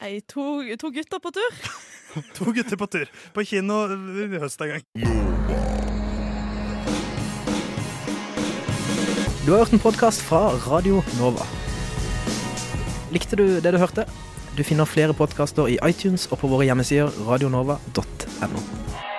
[0.00, 1.58] nei, to, to gutter på tur.
[2.36, 3.08] To gutter på tur.
[3.32, 3.86] På kino
[4.20, 4.82] i høst en gang.
[9.46, 11.46] Du har hørt en podkast fra Radio Nova.
[13.16, 14.04] Likte du det du hørte?
[14.56, 19.11] Du finner flere podkaster i iTunes og på våre hjemmesider radionova.no.